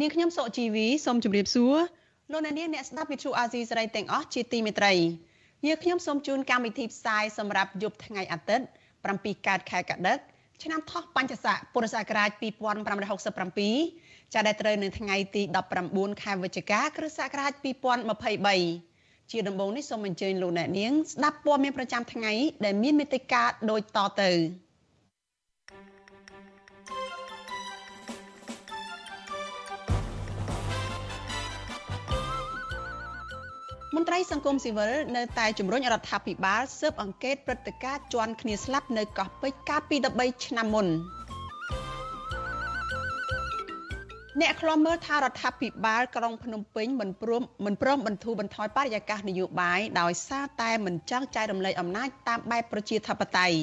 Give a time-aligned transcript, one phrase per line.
[0.00, 1.76] នាងខ្ញុំសុជីវីសូមជម្រាបសួរ
[2.32, 4.92] លោកអ្នកនាងអ្នកស្ដាប់វិទ្យុអាស៊ីសេរីទាំងអស់ជាទីមេត្រី
[5.66, 8.66] យើខ្ញុំសូមជូនកម្មវិធីផ្សាយសម្រាប់យប់ថ្ងៃអាទិត្យ
[9.06, 10.18] 7កើតខែកដិក
[10.62, 15.42] ឆ្នាំថោះបัญចស័កពុរសករាជ2567ចាប់ដែលត្រូវនៅថ្ងៃទី
[15.82, 17.52] 19ខែវិច្ឆិកាគ្រិស្តសករាជ
[18.42, 22.32] 2023ជាដំបូងនេះសូមអញ្ជើញលោកអ្នកនាងស្ដាប់ព័ត៌មានប្រចាំថ្ងៃ
[22.64, 24.30] ដែលមានមេត្តាដូចតទៅ
[33.96, 40.86] មន្ត្រីសង្គមស៊ីវិលនៅតែជំរុញរដ្ឋាភិបាលស៊ើបអង្កេតព្រឹត្តិការណ៍ជន់គ្នាស្លាប់នៅកោះពេជ្រកាលពី13ឆ្នាំមុន
[44.40, 53.56] អ្នកខ្លំមើលថារដ្ឋាភិបាលក្រុងភ្នំពេញមិនព្រមមិនព្រមបន្ធូរបន្ថយបរិយាកាសនយោបាយដោយសារតែមិនចង់ចែករំលែកអំណាចតាមបែបប្រជាធិបតេយ្យ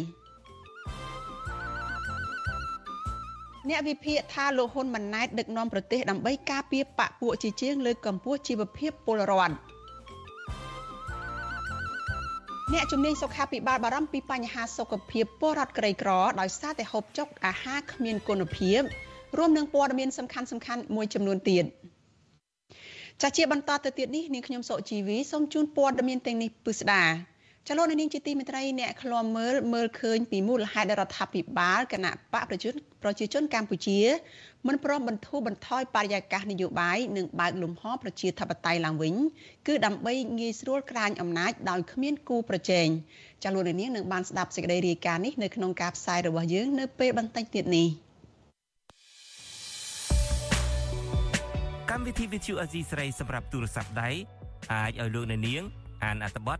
[3.70, 9.77] អ្នកវិភាគថាលោកហ៊ុនម៉ាណែតដឹកនាំប្រទេសដើម្បីការពារបកពួកជាជាងលើកកម្ពស់ជីវភាពពលរដ្ឋ
[12.73, 18.81] អ្នកជំនាញសុខាភិបាលបារម្ភពីបញ្ហាសុខភាពពលរដ្ឋក្រីក្រដោយសារតែហូបចុកអាហារគ្មានគុណភាព
[19.37, 21.65] រួមនឹងព័ត៌មានសំខាន់សំខាន់មួយចំនួនទៀត
[23.21, 27.03] ចាជាបន្តទៅទៀតនេះនាងខ្ញុំសុជីវីសូមជូនព័ត៌មានទាំងនេះពិស្ដា
[27.69, 33.99] ចលនានាងជាទីមេត្រីអ្នកឃ្លាំមើលមើលឃើញពីមូលហេតុរដ្ឋាភិបាលគណៈបកប្រជាជនប្រជាជនកម្ពុជា
[34.67, 39.14] មិនព្រមបន្ធូរបន្ថយបរិយាកាសនយោបាយនិងបើកលំហប្រជាធិបតេយ្យឡើងវិញ
[39.67, 42.87] គឺដើម្បីងាយស្រួលក្រាញអំណាចដោយគ្មានគូប្រជែង
[43.43, 47.87] ចលនានាងនឹងបានស្ដាប់សេចក្តីរាយការណ៍នេះនៅក្នុងការផ្សាយរបស់យើងនៅពេលបន្តិចទៀតនេះ
[51.92, 54.09] កម្មវិធី Vithu Azizi ស្រីសម្រាប់ទូរស័ព្ទដៃ
[54.73, 55.63] អាចឲ្យលោកអ្នកនាង
[56.03, 56.59] អានអត្ថបទ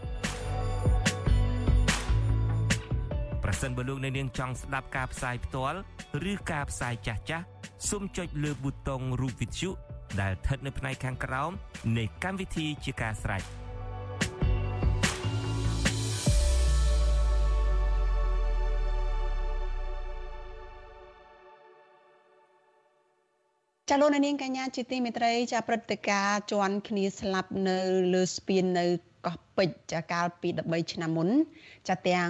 [3.51, 5.79] ប្រសិនបើលោកអ្នកនាងចង់ស្ដាប់ការផ្សាយផ្ទាល់
[6.31, 7.45] ឬការផ្សាយចាស់ចាស់
[7.89, 9.69] សូមចុចលើប៊ូតុងរូបវិទ្យុ
[10.21, 11.51] ដែលស្ថិតនៅផ្នែកខាងក្រោម
[11.97, 13.43] នៃកម្មវិធីជាការស្រេច
[23.89, 27.77] ចាលោកនាងកញ្ញាជាទីមេត្រីចាព្រឹត្តិការណ៍ជន់គ្នាស្លាប់នៅ
[28.13, 28.85] លើស្ពាននៅ
[29.25, 31.29] កោះពេជ្រចាកាលពី13ឆ្នាំមុន
[31.89, 32.29] ចាទាំង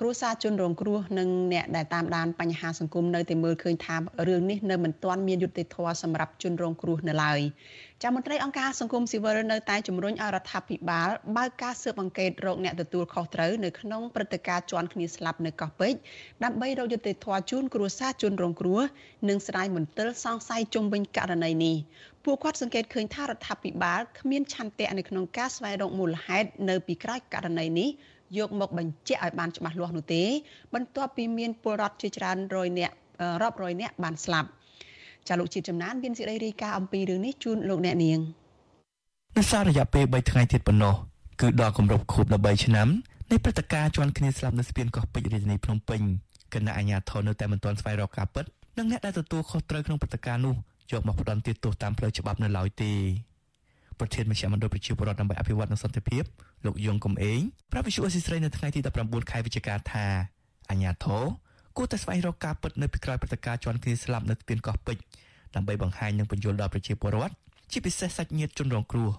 [0.00, 3.96] គ្រួសារជនរងគ្រោះនិងអ្នកដែលតាមដានបញ្ហាសង្គមនៅតែមើលឃើញថា
[4.28, 7.40] រឿងនេះនៅមិនទាន់មានយុត្តិធម៌សម្រាប់ជនរងគ្រោះនៅឡើយ
[8.02, 15.98] ចាមន្ត្រីអង្គការសង្គមស៊ីវិលនៅតែជំរុញឲ្យរដ្ឋាភិបាលបើកការស៊ើបអង្កេតរោគអ្នកទទួលខុសត្រូវនៅក្នុងព្រឹត្តិការណ៍ជន់គ្នាស្លាប់នៅកោះពេជ្រ
[16.44, 18.80] ដើម្បីរកយុត្តិធម៌ជូនគ្រួសារជនរងគ្រោះ
[19.28, 21.76] និងស្ដាយមន្ទិលសង្ស័យជុំវិញករណីនេះ
[22.24, 27.88] ពួកគាត់សង្កេតឃើញថារដ្ឋាភិបាលគ្មានឆន្ទៈនៅក្នុងការស្វែងរកមូលហេតុនៅពីក្រោយករណីនេះ
[28.38, 30.22] យកមកបញ្ជាក់ឲ្យបានច្បាស់លាស់នោះទេ
[30.74, 32.94] បន្ទាប់ពីមានពលរដ្ឋជាច្រើនរយនាក់
[33.42, 34.48] រាប់រយនាក់បានស្លាប់
[35.28, 38.20] ចាលោកជាតិចំណានមានសេចក្តីរាយការណ៍អំពីរឿងនេះជូនលោកអ្នកនាង
[39.36, 40.94] នៅសាររយៈពេល3ថ្ងៃទៀតប៉ុណ្ណោះ
[41.40, 42.88] គឺដល់គម្រប់ខួប13ឆ្នាំ
[43.30, 46.00] នៃព្រឹត្តិការណ៍ជន់គ្នាស្លាប់នៅស្ពានកោះពេជ្ររាជធានីភ្នំពេញ
[46.54, 48.44] គណៈអាជ្ញាធរនៅតែមិនទាន់ស្វែងរកការពិត
[48.78, 50.54] និងអ្នកដែលទទួលខុសត្រូវក្នុងព្រឹត្តិការណ៍នោះ
[50.92, 52.92] យកមកផ្ដន់ទាទោសតាមផ្លូវច្បាប់នៅឡើយទេ
[54.00, 56.24] ប្រធានមជ្ឈមណ្ឌលប្រជាពលរដ្ឋដើម្បីអភិវឌ្ឍនិងសន្តិភាព
[56.66, 57.40] លោកយងកំឯង
[57.72, 60.06] ប្រាប់វិសុអេស៊ីស្រីនៅថ្ងៃទី19ខែវិច្ឆិកាថា
[60.70, 61.24] អាញាធរ
[61.76, 65.02] គួរតែស្វែងរកការពិតនៅពីក្រោយព្រឹត្តិការណ៍ជន់គ្នាស្លាប់នៅស្ពានកោះពេជ្រ
[65.54, 67.34] ដើម្បីបង្ហាញនិងបញ្យល់ដល់ប្រជាពលរដ្ឋ
[67.72, 69.10] ជាពិសេសសាច់ញាតិជនរងគ្រោះ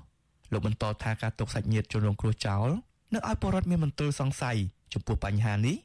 [0.52, 2.70] លោកបន្តថាការទុកសាច់ញាតិជនរងគ្រោះចោល
[3.14, 4.58] នៅឲ្យពលរដ្ឋមានមន្ទិលសង្ស័យ
[4.94, 5.76] ចំពោះបញ្ហានេះ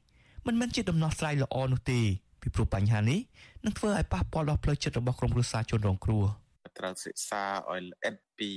[0.46, 2.00] មិនមែនជាដំណោះស្រាយល្អនោះទេ
[2.40, 3.20] ពីព្រោះបញ្ហានេះ
[3.64, 6.24] នឹងធ្វើឲ្យប៉ះពាល់ដល់ផ្លូវចិត្តរបស់ក្រុមគ្រួសារជនរងគ្រោះ
[6.78, 8.50] ត្រូវសិក្សាឲ្យល្អិតពី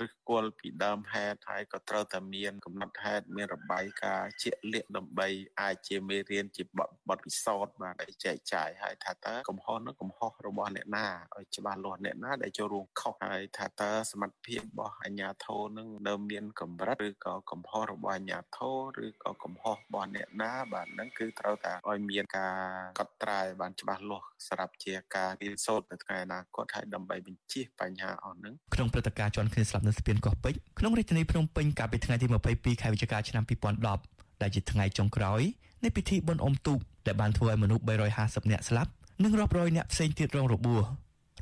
[0.00, 5.28] ឫសគល់ពីដើមហេតុហើយក៏ត្រូវតែមានកំណត់ហេតុមានរបាយការណ៍ជាក់លាក់ដើម្បី
[5.60, 6.62] អាចជាមេរៀនជា
[7.08, 11.06] បទពិសោធន៍បាទឲ្យចែកចាយហើយថាតើកំហុសនោះកំហុសរបស់អ្នកណា
[11.36, 18.58] ឲ្យច្បាស់លាស់អ្នកណាដែលចូលរួមខុសហើយថាតើសមត្ថភាពរបស់អាជ្ញាធរនឹងនៅមានកម្រិតឬក៏កំហុសរបស់អាជ្ញាធ
[18.96, 22.54] រឬក៏កំហុសរបស់អ្នកណាបាទហ្នឹងគឺត្រូវតែឲ្យមានការ
[22.98, 33.44] កត់ត្រាបានច្បាស់លាស់សម្រាប់ជាការរៀនសូត្រនៅថ្ងៃអនាគតហើយដើម្បីបញ្ជៀសបញ្ហាអស់ហ្នឹងក្នុងព្រឹត្តិការណ៍ជាន់គ្នាស្លាប់នៅស្ពានកោះពេជ្រក្នុងរាជធានីភ្នំពេញកាលពីថ្ងៃទី22ខែវិច្ឆិកាឆ្នាំ
[33.92, 35.40] 2010ដែលជាថ្ងៃចុងក្រោយ
[35.84, 37.84] នៃពិធីបុណ្យអុំទូកដែលបានធ្វើឲ្យមនុស្ស
[38.16, 38.90] 350នាក់ស្លាប់
[39.22, 40.80] និងរាប់រយនាក់ផ្សេងទៀតរងរបួស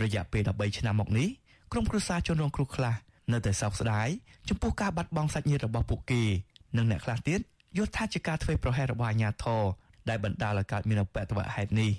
[0.03, 1.29] រយៈពេល13ឆ្នាំមកនេះ
[1.73, 2.95] ក្រុមគ្រួសារជនរងគ្រោះខ្លះ
[3.33, 4.09] នៅតែសោកស្ដាយ
[4.49, 6.23] ចំពោះការបាត់បង់សាច់ញាតិរបស់ពួកគេ
[6.77, 7.41] និងអ្នកខ្លះទៀត
[7.77, 9.63] យល់ថាជាការធ្វើប្រហែសរបស់អាជ្ញាធរ
[10.09, 11.93] ដែលបណ្ដាលឲ្យកើតមានអបតវហេតុនេះ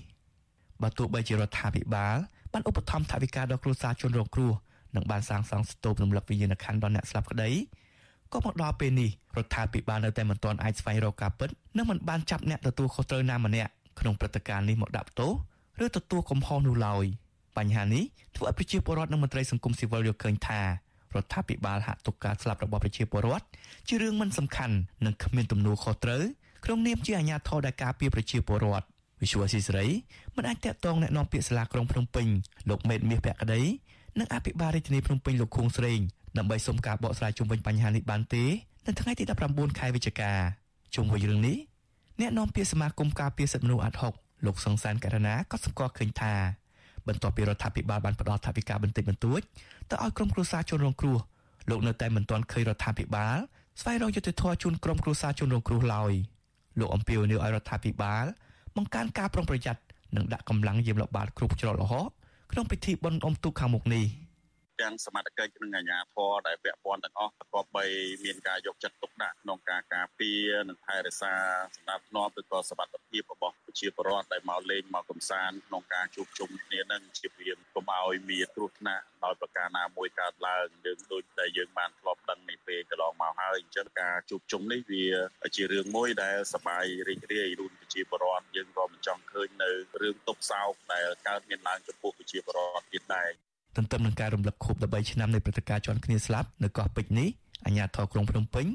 [0.82, 2.16] បើទោះបីជារដ្ឋាភិបាល
[2.54, 4.54] បានឧបត្ថម្ភថវិកាដល់គ្រួសារជនរងគ្រោះ
[4.95, 7.51] និងបានសាងសង់ស្ទូបរំលឹកវិញ្ញាណក្ខន្ធដល់អ្នកស្លាប់ក្តី
[8.33, 13.71] ក៏មកដល់ពេលនេះរដ្ឋាភិបាលនៅតែមិនទាន់អាចស្វែងរកការពិតនិងមិនបានចាប់អ្នកទទួលខុសត្រូវណាម្នាក់
[14.01, 15.33] ក្នុងព្រឹត្តិការណ៍នេះមកដាក់ទោស
[15.85, 17.05] ឬទទួលកំហុសនោះឡើយ
[17.57, 18.05] បញ្ហានេះ
[18.37, 20.67] ធ្វើឲ្យប្រជាពលរដ្ឋនិងមន្ត្រីសង្គមស៊ីវិលយល់ឃើញថារ
[21.23, 23.47] ដ្ឋាភិបាលហាក់ទុកការស្លាប់របស់ប្រជាពលរដ្ឋ
[23.89, 24.75] ជារឿងមិនសំខាន់
[25.05, 26.23] និងគ្មានទំនួលខុសត្រូវ
[26.65, 28.87] ក្នុងនាមជាអាជ្ញាធរដែលការពារប្រជាពលរដ្ឋ
[29.23, 29.85] វិសុវស៊ីស្រី
[30.37, 32.27] មិនអាចតាក់ទងแนะនាំពាក្យសាលាក្រុងភ្នំពេញ
[32.69, 33.61] លោកមេតមាសភក្តី
[34.20, 36.00] និងអភិបាលរាជធានីភ្នំពេញលោកខួងស្រេង
[36.38, 38.46] ដើម្បីសុំការបកស្រាយជុំវិញបញ្ហានេះបានទេ
[38.88, 40.32] នៅថ្ងៃទី19ខែវិច្ឆិកា
[40.96, 41.58] ជុំវិញរឿងនេះ
[42.20, 44.14] អ្នកនាំពាក្យសមាគមការពារសិទ្ធិមនុស្សអាត់ហុក
[44.46, 46.34] លោកសង្សានករណាក៏សម្គាល់ឃើញថា
[47.08, 49.42] បន្ទាប់ពីរដ្ឋាភិបាលបានផ្តល់ថវិកាបន្តិចបន្តួច
[49.90, 51.18] ទៅឲ្យក្រុមគ្រួសារជនរងគ្រោះ
[51.70, 53.38] លោកនៅតែមិនទាន់ឃើញរដ្ឋាភិបាល
[53.80, 56.14] ស្វែងរកយុត្តិធម៌ជូនក្រុមគ្រួសារជនរងគ្រោះឡើយ
[56.80, 58.26] លោកអំពាវនាវឲ្យរដ្ឋាភិបាល
[58.76, 59.82] បង្កើនការប្រុងប្រយ័ត្ន
[60.16, 61.94] និងដាក់កម្លាំងយាមល្បាតគ្រប់ច្រកល្ហ
[62.54, 64.06] កក្នុងពិធីបុណ្យអុំទូកខាងមុខនេះ
[64.82, 67.86] ទាំងសមត្ថកិច្ចនិងអាជ្ញាធរដែលពាក់ព័ន្ធទាំងអស់ប្រកបបី
[68.26, 71.34] មានការយកចិត្តទុកដាក់ក្នុងការការពារនិងថែរក្សា
[71.76, 85.06] សម្ដាប់ធ្នាប់ឬក៏សុខភាពរបស់ប្រជាពលរដ្ឋដែលមកលេងមកកំសាន្តក្នុងការជួបជុំគ្នានឹងជាព្រាមកុំឲ្យមានគ្រោះថ្នាក់ដោយប្រការណាមួយកើតឡើងយើងដូចដែលយើងបានធ្លាប់ដឹងនេះពេលកន្លងមកហើយអញ្ចឹងការជួបជុំនេះវា
[85.56, 89.72] ជារឿងមួយដែលសប្បាយរីករាយរួមប្រជាពលរដ្ឋយើងក៏មិនចង់ឃើញនៅ
[90.02, 93.32] រឿងទុកសោកដែលកើតមានឡើងចំពោះប្រជាពលរដ្ឋទៀតដែរ
[93.76, 97.30] ទន្ទឹមនឹងការរំលឹកខួប13ឆ្នាំនៃព្រឹត្តិការណ៍ជាន់គ្នាស្លាប់នៅកោះពេជ្រនេះ
[97.66, 98.66] អាជ្ញាធរក្រុងភ្នំពេញ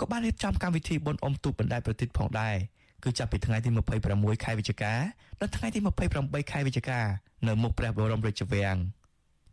[0.00, 2.56] ក៏បានរៀបចំកម្មវិធីបុណ្យអុំទូកបណ្ដែតប្រទីបផងដែរ
[3.04, 3.70] គឺចាប់ពីថ្ងៃទី
[4.06, 4.92] 26ខែវិច្ឆិកា
[5.40, 5.78] ដល់ថ្ងៃទី
[6.14, 7.00] 28ខែវិច្ឆិកា
[7.46, 8.76] នៅមុខព្រះបរមរាជវាំង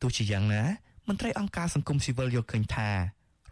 [0.01, 0.63] ទោះជាយ៉ាងណា
[1.07, 2.95] មន្ត្រីអង្គការសង្គមស៊ីវិលយល់ឃើញថារ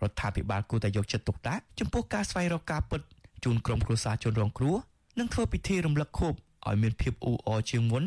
[0.10, 3.02] ដ្ឋាភិបាលគួរតែយកចិត្តទុកដាក់ចំពោះការស្វែងរកការពិត
[3.44, 4.76] ជូនក្រុមគ្រួសារជនរងគ្រោះ
[5.20, 6.34] និងធ្វើពិធីរំលឹកខួប
[6.68, 8.04] ឲ្យមានភាពអ៊ូអរជាងមុន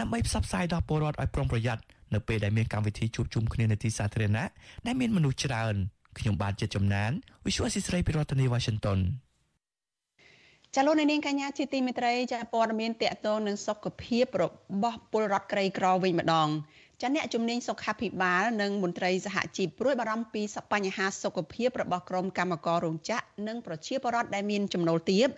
[0.00, 1.82] ដើម្បីផ្សព្វផ្សាយដល់ពលរដ្ឋឲ្យប្រុងប្រយ័ត្ន
[2.14, 4.46] នៅពេលដែលមានកម្មវិធីជួបជុំគ្នានៅទីសាធារណៈ
[4.86, 5.74] ដែលមានមនុស្សច្រើន
[6.18, 7.10] ខ្ញុំបាទចិត្តចំណាន
[7.44, 8.98] Visual Assisray ពីរដ្ឋធានី Washington
[10.74, 14.44] ចាលោកនាងកញ្ញាជាទីមេត្រីចាព័ត៌មានតកតងនឹងសុខភាពរ
[14.82, 16.48] បស់ពលរដ្ឋក្រីក្រវិញម្ដង
[17.02, 20.42] ចាអ្នកជំនាញសុខាភិបាលនិងមន្ត្រីសហជីពព្រួយបារម្ភពី
[20.72, 25.28] បញ្ហាសុខភាពរបស់ក្រុមកម្មកររោងចក្រនិងប្រជាពលរដ្ឋដែលមានចំណូលទាប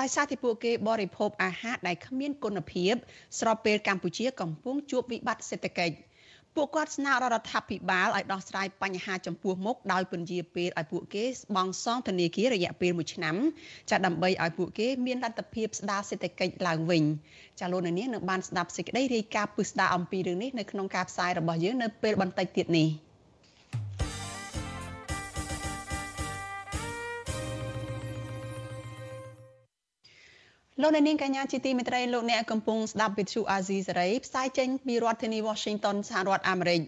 [0.00, 2.92] ដោយសារតែពួកគេបរិភោគអាហារដែលគ្មានគុណភាព
[3.38, 5.96] ស្របពេលកម្ពុជាកំពុងជួបវិបត្តិសេដ្ឋកិច្ច
[6.56, 11.24] ពួកគាត់ស្នើរដ្ឋាភិបាលឲ្យដោះស្រាយបញ្ហាចំពោះមុខដោយពន្យាពេលឲ្យពួកគេ
[11.56, 13.36] បង់សងធនាគាររយៈពេល1ឆ្នាំ
[13.90, 17.02] ចាដើម្បីឲ្យពួកគេមានលទ្ធភាពស្ដារសេដ្ឋកិច្ចឡើងវិញ
[17.60, 22.88] ចាលោកនាងនឹងបានស្ដាប់សេចក្តីរាយការណ៍ពិស្ដារអំពីរឿងនេះនៅក្នុងការផ្សាយរបស់យើងនៅពេលបន្តិចទៀតនេះ។
[30.82, 36.80] លោកអ្នកនាងកញ្ញាជាទីមេត្រីលោកអ្នកកំពុងស្ដាប់វិទ្យុអាស៊ីសេរីផ្សាយចេញពីរដ្ឋធានី Washington សហរដ្ឋអាមេរិក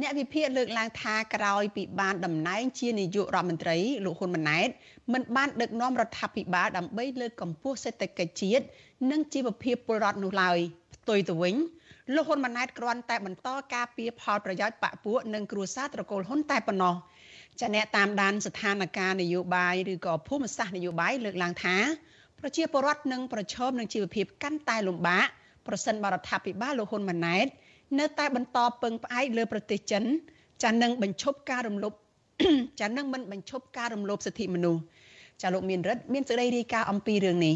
[0.00, 4.68] អ្នកវិភាគលើកឡើងថាក្រោយពីបានតំណែងជានាយករដ្ឋមន្ត្រីលោកហ៊ុនម៉ាណែត
[5.12, 8.64] មិនបានដឹកនាំរដ្ឋាភិបាលដើម្បីលើកកម្ពស់សេដ្ឋកិច្ចជាតិ
[9.10, 10.58] និងជីវភាពពលរដ្ឋនោះឡើយ
[10.94, 11.54] ផ្ទុយទៅវិញ
[12.14, 16.94] លោកហ៊ុនម៉ាណែតគ្រាន់តែបន្តការពារផលប្រយោជន៍បកពួកនិងគ្រួសារត្រកូលហ៊ុនតែប៉ុណ្ណោះ
[17.60, 21.76] ចាអ្នកតាមដានស្ថានភាពនយោបាយឬក៏ភូមិសាស្ត្រនយោបាយលើកឡើងថា
[22.44, 25.26] ប្រជាពលរដ្ឋនឹងប្រឈមនឹងជីវភាពកាន់តែលំបាក
[25.66, 27.46] ប្រសិនបរដ្ឋាភិបាលលោកហ៊ុនម៉ាណែត
[27.98, 30.04] នៅតែបន្តពឹងផ្អែកលើប្រទេសចិន
[30.62, 31.92] ចានឹងបញ្ឈប់ការរំលោភ
[32.80, 34.80] ចានឹងមិនបញ្ឈប់ការរំលោភសិទ្ធិមនុស្ស
[35.42, 37.54] ចាលោកមានរិទ្ធមានសេចក្តីរាយការណ៍អំពីរឿងនេះ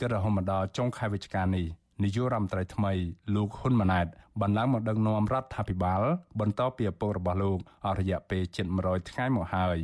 [0.00, 1.66] គិតរហូតមកដល់ចុងខែវិច្ឆិកានេះ
[2.02, 2.92] នាយករដ្ឋមន្ត្រីថ្មី
[3.34, 4.06] លោកហ៊ុនម៉ាណែត
[4.40, 6.02] បានឡើងមកដឹកនាំរដ្ឋាភិបាល
[6.40, 9.78] បន្តពីឪពុករបស់លោកអស់រយៈពេលជិត100ថ្ងៃមកហើយ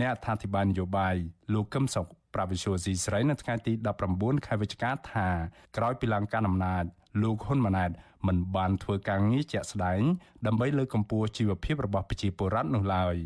[0.00, 1.14] អ្នកអធិប្បាយនយោបាយ
[1.54, 3.72] លោកកឹមសុខ ប្រាវិសុយស៊ីស្រីនៅថ្ងៃទី
[4.10, 5.28] 19ខែវិច្ឆិកាថា
[5.76, 6.84] ក្រោយពីឡើងកាន់អំណាច
[7.22, 7.90] លោកហ៊ុនម៉ាណែត
[8.26, 10.00] មិនបានធ្វើការងារជាក់ស្ដែង
[10.46, 13.16] ដើម្បីលើកកម្ពស់ជីវភាពរបស់ប្រជាពលរដ្ឋនោះឡើយ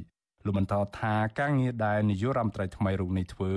[0.44, 3.52] លោកបន្តថាការងារដែលនាយករដ្ឋមន្ត្រីថ្មីរូបនេះធ្វើ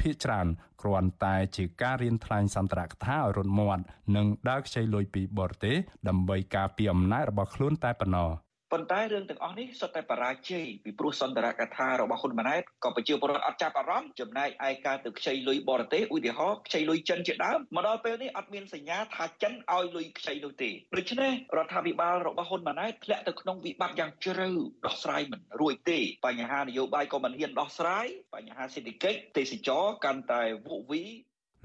[0.00, 0.46] ភាគច្រើន
[0.82, 3.82] គ្រាន់តែជាការរៀនថ្លែងសន្ទរកថាឲ្យរត់មាត់
[4.16, 5.76] និងដើរខ្ចីលុយពីបរទេស
[6.08, 8.30] ដើម្បីការពារអំណាចរបស់ខ្លួនតែប៉ុណ្ណោះ
[8.72, 24.48] ប៉ុន្តែរឿងទាំងអស់នេះសុទ្ធតែបរាជ័យពីព្រោះសន្ទរកថារបស់ហ៊ុនម៉ាណែតក៏ប្រជាពលរដ្ឋអត់ចាប់អារម្មណ៍ចំណែកឯការទៅខ្ចីលុយបរទេសឧទាហរណ៍ខ្ចីលុយចិនជាដើមមកដល់ពេលនេះអត់មានសញ្ញាថាចិនឲ្យលុយខ្ចីនោះទេដូច្នេះរដ្ឋាភិបាលរបស់ហ៊ុនម៉ាណែតធ្លាក់ទៅក្នុងវិបត្តិយ៉ាងជ្រៅ
[24.86, 31.02] ដោះស្រាយមិនរួចទេបញ្ហានយោបាយក៏មិនហ៊ានដោះស្រាយបញ្ហាសេដ្ឋកិច្ចទេសចរកាន់តែវក់វី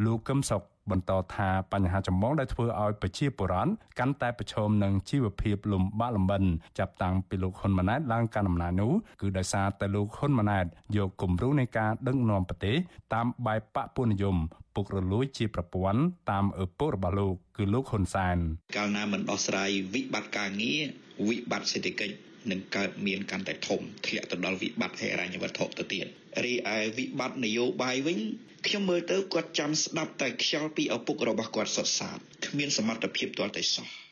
[0.06, 6.44] លោកកឹមសុខ បន្តថាបញ្ហាចម្បងដែលធ្វើឲ្យប្រជាពលរដ្ឋកាន់តែប្រឈមនឹងជីវភាពលំបាកលំបិន
[6.80, 10.66] ចាប់តាំងពីលោកហ៊ុនម៉ាណែតឡើងកាន់អំណាចនោះគឺដោយសារតែលោកហ៊ុនម៉ាណែត
[10.98, 12.76] យកគំរូនៃការដឹកនាំប្រទេស
[13.14, 14.38] តាមបែបបពុនិយម
[14.76, 18.38] ពុករលួយជាប្រព័ន្ធតាមឪពុករបស់លោកគឺលោកហ៊ុនសែន
[18.78, 20.82] កាលណាមិនដោះស្រាយវិបត្តិការងារ
[21.28, 26.06] វិបត្តិសេដ្ឋកិច្ច នឹងកើតមានកាន់តែធំធ្លាក់ទៅដល់វិបត្តិហិរញ្ញវត្ថុទៅទៀត
[26.46, 28.20] រីឯវិបត្តិនយោបាយវិញ
[28.68, 34.03] ខ្ញុំមើលទៅគាត់ចាំស្ដាប់តែខ្យល់ពីឪពុករបស់គាត់សុទ្ធសាធគ្មានសមត្ថភាពទាល់តែសោះ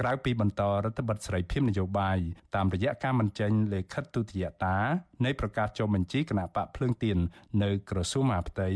[0.00, 2.18] ក្រៅពីបន្តរដ្ឋបတ်សេរីភាពនយោបាយ
[2.54, 4.76] តាមរយៈការបញ្ចេញលេខិតទុតិយតា
[5.24, 7.18] នៃប្រកាសចុះបញ្ជីគណៈបកភ្លើងទៀន
[7.62, 8.68] នៅក្រសួងមហាផ្ទៃ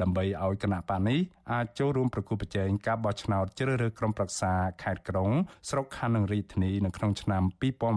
[0.00, 1.18] ដើម្បីឲ្យគណៈបកនេះ
[1.52, 4.52] អាចចូលរួមប្រគល់ប្រជែងការបោះឆ្នោតជ្រើសរើសក្រុមប្រឹក្សា
[4.82, 5.30] ខេត្តក្រុង
[5.68, 7.42] ស្រុកខណ្ឌនិងរាជធានីនៅក្នុងឆ្នាំ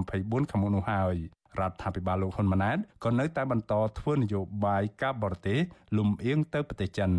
[0.03, 1.15] 2024ខាងមុខនោះហើយ
[1.59, 5.59] រដ្ឋាភិបាលលោកហ៊ុនម៉ាណែតក៏នៅតែបន្តធ្វើនយោបាយការបរទេស
[5.97, 7.11] លំអៀងទៅប្រទេសចិន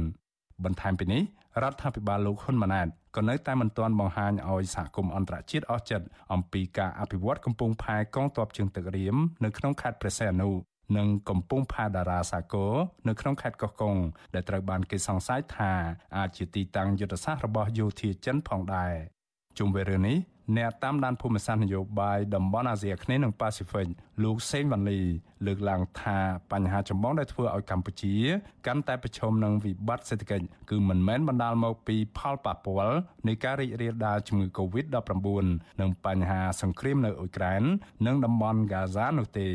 [0.65, 1.23] បន្ថែមពីនេះ
[1.63, 10.51] រដ្ឋាភិបាលលោកហ៊ុនម៉ាណែត ក៏នៅតែមិនទាន់បង្ហាញឲ្យសហគមន៍អន្តរជាតិអស់ចិត្តអំពីការអភិវឌ្ឍកំពង់ផែកងទ័ពជើងទឹករៀមនៅក្នុងខេត្តព្រះសីហនុ
[10.97, 12.75] និងកំពង់ផែតារាសាគរ
[13.09, 13.97] នៅក្នុងខេត្តកោះកុង
[14.35, 15.73] ដែលត្រូវបានគេសង្ស័យថា
[16.17, 18.95] អាចជាទីតាំងយុទ្ធសាស្ត្ររបស់យោធាចិនផងដែរ
[19.59, 20.19] ជុំវិញរឿងនេះ
[20.57, 23.89] អ្នកតាមដានភូមិសាស្ត្រនយោបាយតំបន់អាស៊ីអាគ្នេយ៍និងប៉ាស៊ីហ្វិក
[24.25, 25.01] លោកសេងវ៉ាន់លី
[25.47, 26.19] លើកឡើងថា
[26.53, 28.15] បញ្ហាចម្បងដែលធ្វើឲ្យកម្ពុជា
[28.67, 35.45] កាន់តែប្រឈមនឹងវិបត្តិសេដ្ឋកិច្ចគឺមិនមែនបណ្ដាលមកពីផលប៉ះពាល់នៃការរីករាលដាលជំងឺ Covid-19
[35.81, 37.63] និងបញ្ហាសង្គ្រាមនៅអ៊ុយក្រែន
[38.07, 39.49] និងតំបន់ហ្គាហ្សានោះទេ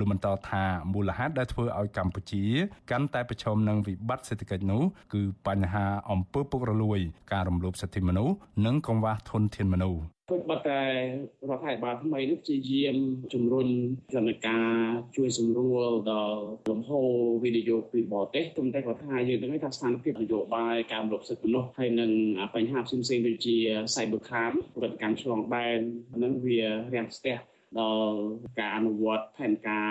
[0.00, 2.44] លោកបន្តថាមូលហេតុដែលធ្វើឲ្យកម្ពុជា
[2.90, 4.82] កាន់តែប្រឈមនឹងវិបត្តិសេដ្ឋកិច្ចនោះ
[5.14, 6.98] គឺបញ្ហាអំពើពុករលួយ
[7.32, 8.34] ការរំលោភសិទ្ធិមនុស្ស
[8.66, 12.96] និងកង្វះធនធានមនុស្សពុតបតែរដ្ឋាភិបាលថ្មីនេះជាយាម
[13.34, 13.68] ជំរុញ
[14.14, 14.68] យន្តការ
[15.16, 16.40] ជួយសម្រួលដល់
[16.70, 17.08] លំហូរ
[17.44, 22.10] វិនិយោគពីបរទេសទុំតែគាត់ថាយើងដឹងថាស្ថានភាពនយោបាយការរំលោភសិទ្ធិមនុស្សហើយនឹង
[22.54, 23.56] បញ្ហាផ្សេងៗដូចជា
[23.94, 25.78] cyber crime ប្រតិកម្មឆ្លងដែន
[26.16, 26.58] ហ្នឹងវា
[26.94, 27.36] រាំងស្ទះ
[27.78, 28.16] ដល់
[28.58, 29.90] ការអនុវត្តផែនការ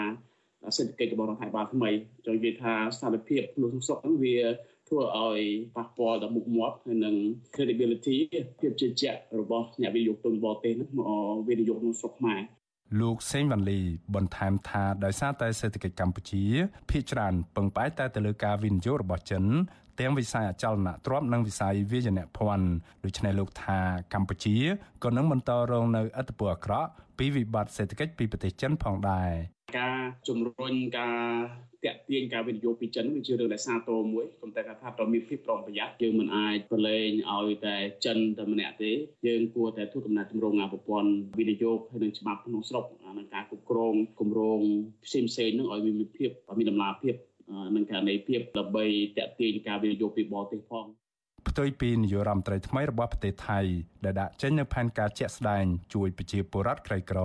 [0.77, 1.89] សេដ្ឋកិច្ចរបស់រដ្ឋាភិបាលថ្មី
[2.25, 4.37] ចង់និយាយថាស្ថានភាពក្នុងសុខហ្នឹងវា
[4.87, 5.41] ធ្វើឲ្យ
[5.75, 7.15] ប៉ះពាល់ដល់មុខមាត់ហើយនឹង
[7.53, 8.17] credibility
[8.59, 11.09] ភាពជឿជាក់របស់អ្នកវិនិយោគទុនបរទេសហ្នឹងមក
[11.47, 12.41] វិនិយោគក្នុងស្រុកខ្មែរ
[13.01, 13.79] លោកសេងវ៉ាន់លី
[14.15, 16.43] បន្ថែមថាដោយសារតែសេដ្ឋកិច្ចកម្ពុជា
[16.89, 19.43] ភាគច្រើនពឹងផ្អែកតែទៅលើការវិនិយោគរបស់ចិន
[19.99, 22.67] ទាំងវិស័យអចលនទ្រព្យនិងវិស័យវាយនភ័ណ្ឌ
[23.05, 23.79] ដូច្នេះលោកថា
[24.13, 24.57] កម្ពុជា
[25.03, 29.31] ក៏នឹងបន្តរងនៅឥទ្ធិពលអាក្រក់ ពីវិបត្តិសេដ្ឋកិច្ចពីប្រទេសចិនផងដែរ
[29.79, 31.19] ការជំរុញការ
[31.85, 38.91] តាក់ទាញការវិនិយោគពីចិនវាជារឿងដែលសាទរមួយប៉ុន្តែថាតើមានភាពប្រុងប្រយ័ត្នយើងមិនអាចប្រឡែងឲ្យតែចិនតែម្នាក់ទេ
[39.27, 42.85] យើងគួរតែធ្វើកំណត់ទម្រង់ប្រព័ន្ធវិនិយោគហើយនឹងច្បាប់ក្នុងស្រុក
[43.17, 44.61] និងការគ្រប់គ្រងគម្រោង
[45.05, 47.15] ផ្សេងផ្សេងនឹងឲ្យមានភាពមានដំណាភាព
[47.75, 48.85] នឹងករណីភាពដើម្បី
[49.17, 50.85] តាក់ទាញការវិនិយោគពីបរទេសផង
[51.47, 53.59] ផ្ទុយពីនាយករដ្ឋមន្ត្រីថ្មីរបស់ប្រទេសថៃ
[54.05, 57.19] ដែលដាក់ចេញនូវផែនការជាក់ស្ដែងជួយប្រជាពលរដ្ឋក្រីក្រ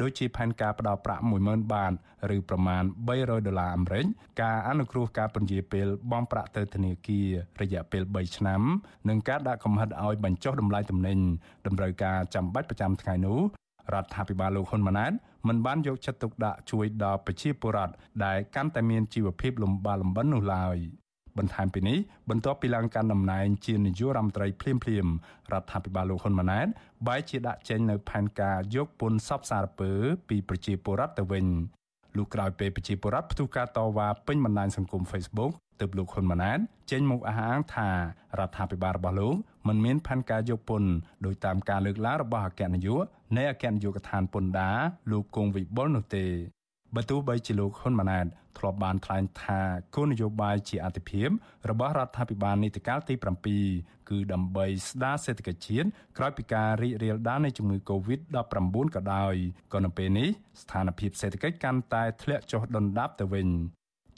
[0.00, 1.92] ដូចជាផែនការផ្ដល់ប្រាក់10000បាត
[2.36, 4.04] ឬប្រមាណ300ដុល្លារអាមេរិក
[4.42, 7.28] ការអនុគ្រោះការពន្យាពេលបង់ប្រាក់ទៅធនាគារ
[7.60, 8.60] រយៈពេល3ឆ្នាំ
[9.08, 11.18] និងការដាក់កំហិតឲ្យបញ្ចុះតម្លៃទំនិញ
[11.66, 13.40] តម្រូវការចាំបាច់ប្រចាំថ្ងៃនោះ
[13.94, 15.12] រដ្ឋាភិបាលលោកហ៊ុនម៉ាណែត
[15.48, 20.78] មិនបានយកចិត្តទុកដាក់ជួយដល់ប្រជាពលរដ្ឋដែលកាន់តែមានជីវភាពលំបាកលំបិននោះឡើយ
[21.40, 21.98] បន្ថែមពីនេះ
[22.30, 25.06] បន្ទាប់ពីឡើងកាន់តំណែងជានាយករដ្ឋមន្ត្រីភ្លាមភ្លាម
[25.52, 26.66] រដ្ឋាភិបាលលោកហ៊ុនម៉ាណែត
[27.06, 29.90] បែរជាដាក់ចេញនៅផែនការយកពន្ធសពសារពើ
[30.28, 31.46] ពីប្រជាពលរដ្ឋទៅវិញ
[32.16, 36.58] លុះក្រោយពេលប្រជាពលរដ្ឋផ្ទុះការតវ៉ាពេញបណ្ដាញសង្គម Facebook ទើបលោកហ៊ុនម៉ាណែត
[36.90, 37.90] ចេញមកអះអាងថា
[38.38, 39.34] រដ្ឋាភិបាលរបស់លោក
[39.68, 40.90] មិនមានផែនការយកពន្ធ
[41.26, 43.04] ដោយតាមការលើកឡើងរបស់អគ្គនាយក
[43.36, 44.78] នៃអគ្គនាយកដ្ឋានពន្ធដារ
[45.10, 46.26] លោកគង់វិបុលនោះទេ
[46.96, 48.26] បើទោះបីជាលោកហ៊ុនម៉ាណែត
[48.58, 49.60] ធ្លាប់បានថ្លែងថា
[49.94, 51.28] គោលនយោបាយជាអតិភិប
[51.70, 53.14] របស់រដ្ឋាភិបាលនីតិកាលទី
[53.62, 59.34] 7គឺដើម្បីស្ដារសេដ្ឋកិច្ចជាតិក្រោយពីការរីករាលដាលនៃជំងឺ Covid-19 ក៏ដោយ
[59.72, 60.28] ក៏នៅពេលនេះ
[60.62, 63.48] ស្ថានភាពសេដ្ឋកិច្ចកាន់តែធ្លាក់ចុះដុនដាបទៅវិញ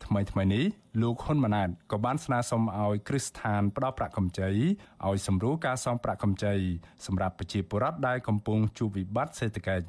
[0.06, 0.64] ថ្មីថ្មីនេះ
[1.02, 4.50] លោកហ៊ុនម៉ាណែតក៏បានស្នើសុំឲ្យគ្រឹះស្ថានផ្ដល់ប្រាក់កម្ចី
[5.06, 6.54] ឲ្យសម្រួលការសងប្រាក់កម្ចី
[7.06, 9.86] សម្រាប់ប្រជាពលរដ្ឋដែលកំពុងជួបវិបត្តិសេដ្ឋកិច្ច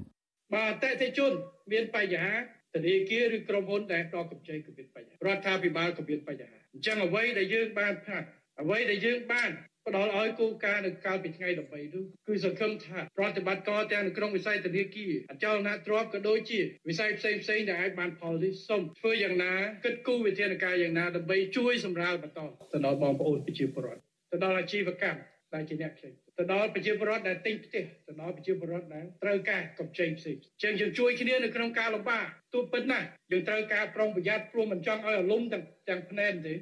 [0.54, 1.32] បាទអតិថិជន
[1.72, 2.34] មានបញ្ហា
[2.74, 8.28] ធនាគារឬក្រុមហ៊ុនដែលផ្ដល់កម្ចីក៏មានបញ្ហារដ្ឋាភិបាលក៏មានបញ្ហាអញ្ចឹងអ្វីដែលយើងបានផាត់
[8.62, 9.52] អ្វីដែលយើងបាន
[9.88, 19.54] ផ្ដល់ឲ្យគោលការណ៍នៅកាលពីថ្ងៃ13នោះគឺសង្ឃឹមថាប្រតិបត្តិការទាំងនៅក្នុងវិស័យធនាគារអចលនទ្រព្យក៏ដូចជាវិស័យផ្សេងផ្សេងដែលអាចបានផលនេះសូមធ្វើយ៉ាងណា
[19.86, 22.40] គិតគូរវិធានការយ៉ាងណាដើម្បីជួយសម្រាលបន្ត
[22.74, 24.02] ទៅដល់បងប្អូនប្រជាពលរដ្ឋ
[24.32, 25.20] ទៅដល់អាជីវកម្ម
[25.54, 36.56] ដែលជាអ្នកផ្សេង ទៅដល់ប្រជាពលរដ្ឋដែលទិញផ្ទះទៅដល់ប្រជាពលរដ្ឋដែលត្រូវការកម្ចីផ្សេងចឹងយើងជួយគ្នានៅក្នុងការលំបាកទោះពិតណាស់យើងត្រូវការប្រុងប្រយ័ត្នព្រោះមិនចង់ឲ្យអារម្មណ៍ទាំងទាំងភ្នែនទេ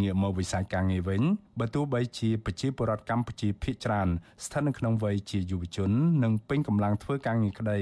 [0.00, 1.22] ងាកមកវិស័យការងារវិញ
[1.60, 4.08] បើទោះបីជាប្រជាពលរដ្ឋកម្ពុជាភាគច្រើន
[4.44, 5.90] ស្ថិតនៅក្នុងវ័យជាយុវជន
[6.24, 7.78] និងពេញកម្លាំងធ្វើការងារក្តី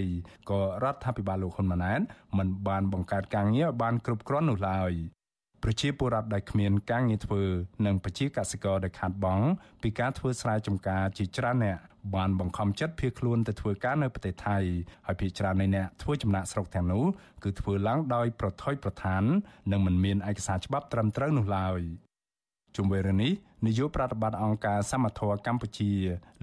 [0.51, 2.01] ក៏រដ្ឋាភិបាលលោកហ៊ុនម៉ាណែត
[2.39, 4.93] មិនបានបង្កើតការងារឲ្យបានគ្រប់គ្រាន់នោះឡើយ
[5.63, 7.43] ប្រជាពលរដ្ឋដែលគ្មានការងារធ្វើ
[7.87, 9.47] និងប្រជាកសិករដែលខាតបង់
[9.83, 11.79] ពីការធ្វើស្រែចម្ការជាច្រើនអ្នក
[12.15, 14.59] បានបង្ខំចិត្តភៀសខ្លួនទៅធ្វើការនៅប្រទេសថៃ
[15.07, 17.05] ហើយភាគច្រើននៃអ្នកធ្វើចំណាក់ស្រុកទាំងនោះ
[17.45, 19.23] គឺធ្វើឡើងដោយប្រថុយប្រឋាន
[19.73, 21.81] និងមិនមានឯកសារច្បាប់ត្រឹមត្រូវនោះឡើយ
[22.77, 23.33] ជុំវិញរឿងនេះ
[23.67, 25.93] នាយកប្រតិបត្តិអង្គការសមត្ថៈកម្ពុជា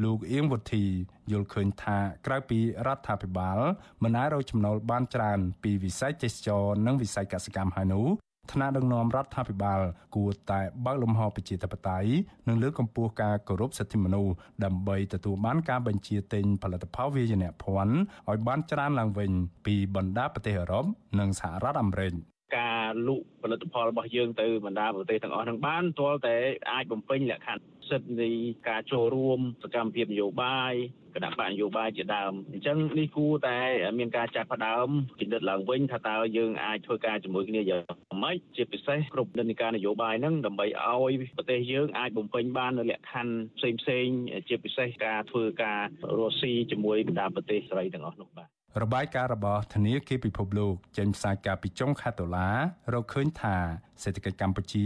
[0.04, 0.86] លោកអៀងវុធី
[1.32, 3.60] យល់ឃើញថាក្រៅពីរដ្ឋាភិបាល
[4.04, 8.08] មិនអាចរកចំណូលបានច្រើនពីវិស័យទេសចរនិងវិស័យកសិកម្មហើយនោះ
[8.52, 9.82] ថ្នាក់ដឹកនាំរដ្ឋាភិបាល
[10.16, 12.10] គួរតែបើកលំហប្រជាធិបតេយ្យ
[12.48, 17.96] និងលើកកម្ពស់ការគោរពសិទ្ធិមនុស្សដើម្បីទទួលបានការបញ្ជាទិញផលិតផលវាយនភ័ណ្ឌ
[18.30, 19.32] ឲ្យបានច្រើនឡើងវិញ
[19.66, 20.86] ពីបណ្ដាប្រទេសអឺរ៉ុប
[21.20, 22.14] និងសហរដ្ឋអាមេរិក
[22.58, 26.38] ការលក់ផលិតផលរបស់យើងទៅបណ្ដាប្រទេសទាំងអស់នឹងបានទាល់តែ
[26.72, 28.30] អាចបំពេញលក្ខខណ្ឌសិទ្ធិនៃ
[28.70, 30.74] ការចូលរួមសកម្មភាពនយោបាយ
[31.16, 33.60] គណៈបកនយោបាយជាដើមអញ្ចឹងនេះគួរតែ
[34.00, 34.88] មានការចាត់ផ្ដើម
[35.20, 37.82] ពិនិត្យឡើងវិញថាតើយើងអាចធ្វើការជាមួយគ្នាយ៉ាង
[38.24, 44.08] ម៉េចជាពិសេសគ្រប់និន្នាការនយោបាយហ្នឹងដើម្បីឲ្យប្រទេសយើងអាចបំពេញបាននៅលក្ខខណ្ឌផ្សេងផ្សេង
[44.50, 45.82] ជាពិសេសការធ្វើការ
[46.18, 52.50] រស់ស៊ីជាមួយបណ្ដាប្រទេសសេរីទាំងអស់នោះបាទ របាយការណ៍របស់ធនាគារពិភពលោកចេញផ្សាយកាលពីចុងខែតុលា
[52.94, 53.56] រកឃើញថា
[54.04, 54.86] សេដ្ឋកិច្ចកម្ពុជា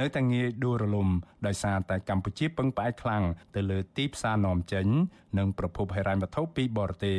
[0.00, 1.08] នៅតែងាយដួលរលំ
[1.46, 4.86] ដោយសារតែកម្ពុជាពឹងផ្អែកខ្លាំងទៅលើទីផ្សារនាំចេញ
[5.38, 7.18] និងប្រភពហិរញ្ញវត្ថុពីបរទេស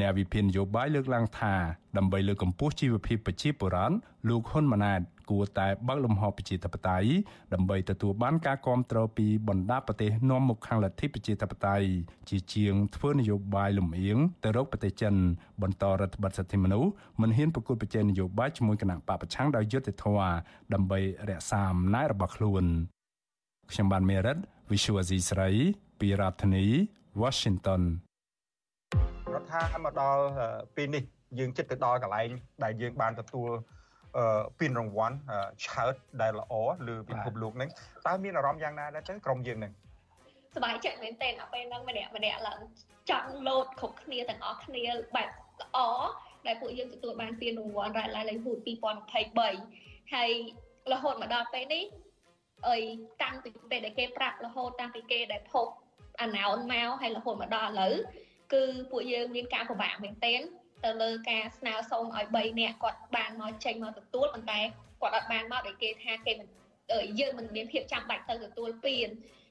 [0.00, 1.54] អ្នកវិភាគនយោបាយលើកឡើងថា
[1.96, 3.94] ដើម្បីលើកកម្ពស់ជីវភាពប្រជាពលរដ្ឋ
[4.28, 7.08] លោកហ៊ុនម៉ាណែតគួរតែបើកលំហប្រជាធិបតេយ្យ
[7.54, 11.86] ដើម្បីទទួលបានការគាំទ្រពីបណ្ដាប្រទេសនាំមុខខាងលទ្ធិប្រជាធិបតេយ្យ
[12.28, 15.14] ជាជាងធ្វើនយោបាយលំអៀងទៅរកប្រទេសចិន
[15.62, 20.30] បន្តរដ្ឋបတ်សិទ្ធិមនុស្សមិនហ៊ានប្រកួតប្រជែងនយោបាយជាមួយគណៈបកប្រឆាំងដោយយុត្តិធម៌
[20.74, 22.64] ដើម្បីរក្សាអំណាចរបស់ខ្លួន
[23.70, 24.36] ខ្ញុំបានមេរិត
[24.70, 25.50] Visual Asia ស្រី
[26.00, 26.64] ពីរដ្ឋធានី
[27.22, 27.82] Washington
[28.94, 30.22] រដ្ឋាមកដល់
[30.76, 31.04] ពេលនេះ
[31.38, 32.30] យើងចិត្តទៅដល់កន្លែង
[32.64, 33.50] ដែលយើងបានទទួល
[34.60, 35.16] ពានរង្វាន់
[35.66, 36.54] ឆើតដែលល្អ
[36.88, 37.70] លើពិភពលោកហ្នឹង
[38.06, 39.72] តើមានអារម្មណ៍យ៉ាងណាដែរទៅក្រុមយើងហ្នឹង
[40.54, 42.60] សប្បាយចិត្តមែនទែនដល់ពេលហ្នឹងម្នាក់ម្នាក់ឡើង
[43.10, 44.84] ចង់លោតគ្រប់គ្នាទាំងអស់គ្នា
[45.16, 45.28] បែប
[45.62, 45.78] ល្អ
[46.46, 48.58] ដែលពួកយើងទទួលបានពានរង្វាន់រ៉ែឡៃឡៃហ៊ូត
[49.16, 50.30] 2023ហើយ
[50.92, 51.84] រហូតមកដល់ពេលនេះ
[52.66, 52.78] អី
[53.22, 55.66] តាំងពីពេលដែលគេប្រាប់រហូតតាំងពីគេដែលផុស
[56.20, 57.94] អាណោនមកហើយរហូតមកដល់ឥឡូវ
[58.52, 60.40] គឺពួកយើងមានការពិបាកមែនទែន
[60.84, 64.60] ទៅលើការស្នើសុំឲ្យ3នាក់គាត់បានមកចេញមកទទួលប៉ុន្តែ
[65.00, 66.48] គាត់អត់បានមកដោយគេថាគេមិន
[67.20, 69.08] យើងមិនមានភាពចាំបាច់ទៅទទួលពាន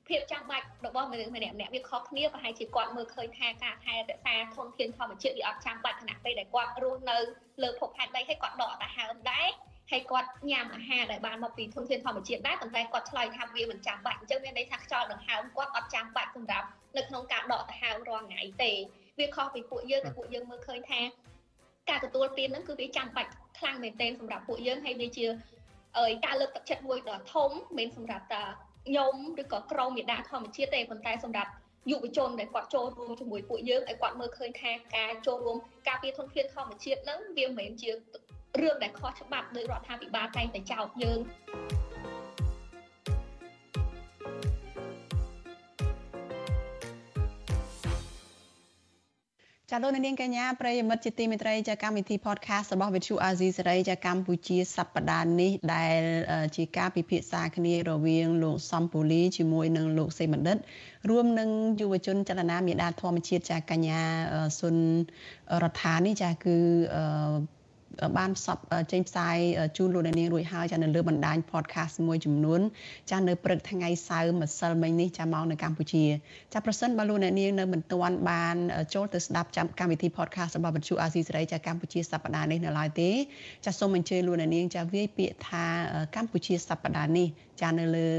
[0.10, 7.18] ភាពចាំបាច់របស់មនុស្សម្នាក់ម្នាក់វាខុសគ្នាប្រហែលជាគាត់មើលឃើញថាការថែរក្សាធនធានធម្មជាតិវាអត់ចាំបាច់ខណៈពេលដែលគាត់រស់នៅ
[7.64, 9.48] លើភពផែនដីហើយគាត់ដកតាហើមដែរ
[9.92, 16.68] ហើយគាត់ញ៉ាំអាហារដែលបានមកពីធនធានធម្មជាតិដែរប៉ុន្តែគាត់ឆ្លើយថាវាមិនចាំបាច់អញ្ចឹងមានន័យថាខ្យល់ដង្ហើមគាត់អត់ចាំបាច់សម្រាប់
[16.98, 18.72] នៅក្នុងការដកតាហើមរាល់ថ្ងៃទេ
[19.20, 21.02] វាខុសពីពួកយើងដែលពួកយើងមើលឃើញថា
[21.90, 25.26] ការទទួលទានហ្នឹងគឺវាចាំបាច់ខ្លាំងមែនទែនសម្រាប់ពួកយើងហើយវាជា
[26.00, 28.44] អើយការលើកទឹកចិត្តមួយដ៏ធំមិនសម្រាប់តា
[28.88, 31.52] ខ្ញុំឬក៏ក្រុមមេដាធម្មជាតិទេប៉ុន្តែសម្រាប់
[31.92, 37.90] យុវជនដែលគាត់ចូលរួមជាមួយពួកយើងឲ្យគាត់មើលឃើញថាការចូលរួមការពារធនធានធម្មជាតិហ្នឹងវាមិនមែនជា
[38.62, 41.20] រឿងដែលខុសច្បាប់ដោយរដ្ឋាភិបាលតែងតែចោទយើង
[49.72, 56.02] ចាលោកនាងកញ្ញាប្រិយមិត្តជាទីមេត្រីចាកម្មវិធី podcast របស់ Vithu Azizi សេរីចាកម្ពុជាសប្តាហ៍នេះដែល
[56.56, 60.58] ជាការពិភាក្សាគ្នារវាងលោកសំពូលីជាមួយនឹងលោកសេបណ្ឌិត
[61.10, 64.02] រួមនឹងយុវជនចលនាមេដាធម្មជាតិចាកញ្ញា
[64.60, 64.76] សុន
[65.64, 66.58] រដ្ឋានេះចាគឺ
[68.18, 68.60] បានសព
[68.92, 69.38] ចេញផ្សាយ
[69.78, 72.62] ជូនលោកអ្នកនាងរួចហើយចានៅលើបណ្ដាញ podcast មួយចំនួន
[73.12, 76.06] ចានៅព្រឹកថ្ងៃសៅរ៍ម្សិលមិញនេះចាមកនៅកម្ពុជា
[76.54, 78.56] ចាប្រសិនបើលោកអ្នកនាងនៅមិនទាន់បាន
[78.94, 83.10] ចូលទៅស្ដាប់ចាំកម្មវិធី podcast របស់វិទ្យុអាស៊ីសេរីចាកម្ពុជាសប្ដាហ៍នេះនៅឡើយទេ
[83.66, 85.66] ចាសូមអញ្ជើញលោកអ្នកនាងចាវាយពាក្យថា
[86.16, 87.28] កម្ពុជាសប្ដាហ៍នេះ
[87.62, 88.10] ចានៅលើ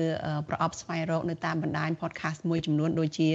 [0.48, 3.28] ប្រអប់ស្វែងរកនៅតាមបណ្ដាញ podcast មួយចំនួនដូចជា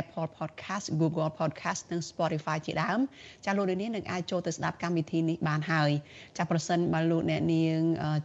[0.00, 3.00] Apple Podcast Google Podcast និង Spotify ជាដើម
[3.44, 5.90] ចាលោកអ្នកនាងនឹងអាចចូលទៅស្ដាប់កម្មវិធីនេះបានហើយ
[6.38, 7.78] ចាប្រសិនបើលោកអ្នកនាង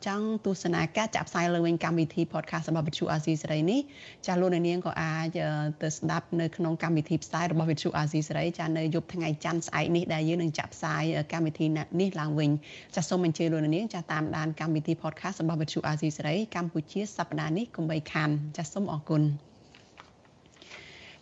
[0.07, 3.79] ចង់ទស្សនាការចាក់ផ្សាយលើវិញកម្មវិធី podcast របស់វិទ្យុអាស៊ីសេរីនេះ
[4.27, 5.37] ចាលោកអ្នកនាងក៏អាច
[5.83, 11.65] ទៅស្ដាប់នៅក្នុងកម្មវិធីផ្សាយរបស់វិទ្យុអាស៊ីសេរីចានៅយប់ថ្ងៃច័ន្ទស្អែកនេះដែលយើងនឹងចាក់ផ្សាយកម្មវិធី
[12.01, 12.51] នេះឡើងវិញ
[12.95, 19.21] ចាសូមអញ្ជើញលោកអ្នកនាងចាតាមដានកម្មវិធី podcast របស់វិទ្យុអាស៊ីសេរីកម្ពុជាសប្តាហ៍នេះកុំបីខានចាសូមអរគុណ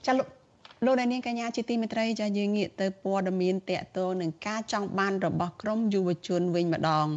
[0.05, 0.27] ចាលោក
[0.85, 7.07] លោកនាងកញ្ញាជាទីមេត្រីចាយើងងាកទៅព័ត៌មានតកតងនឹងការចង់បានរបស់ក្រមយុវជនវិញម្ដង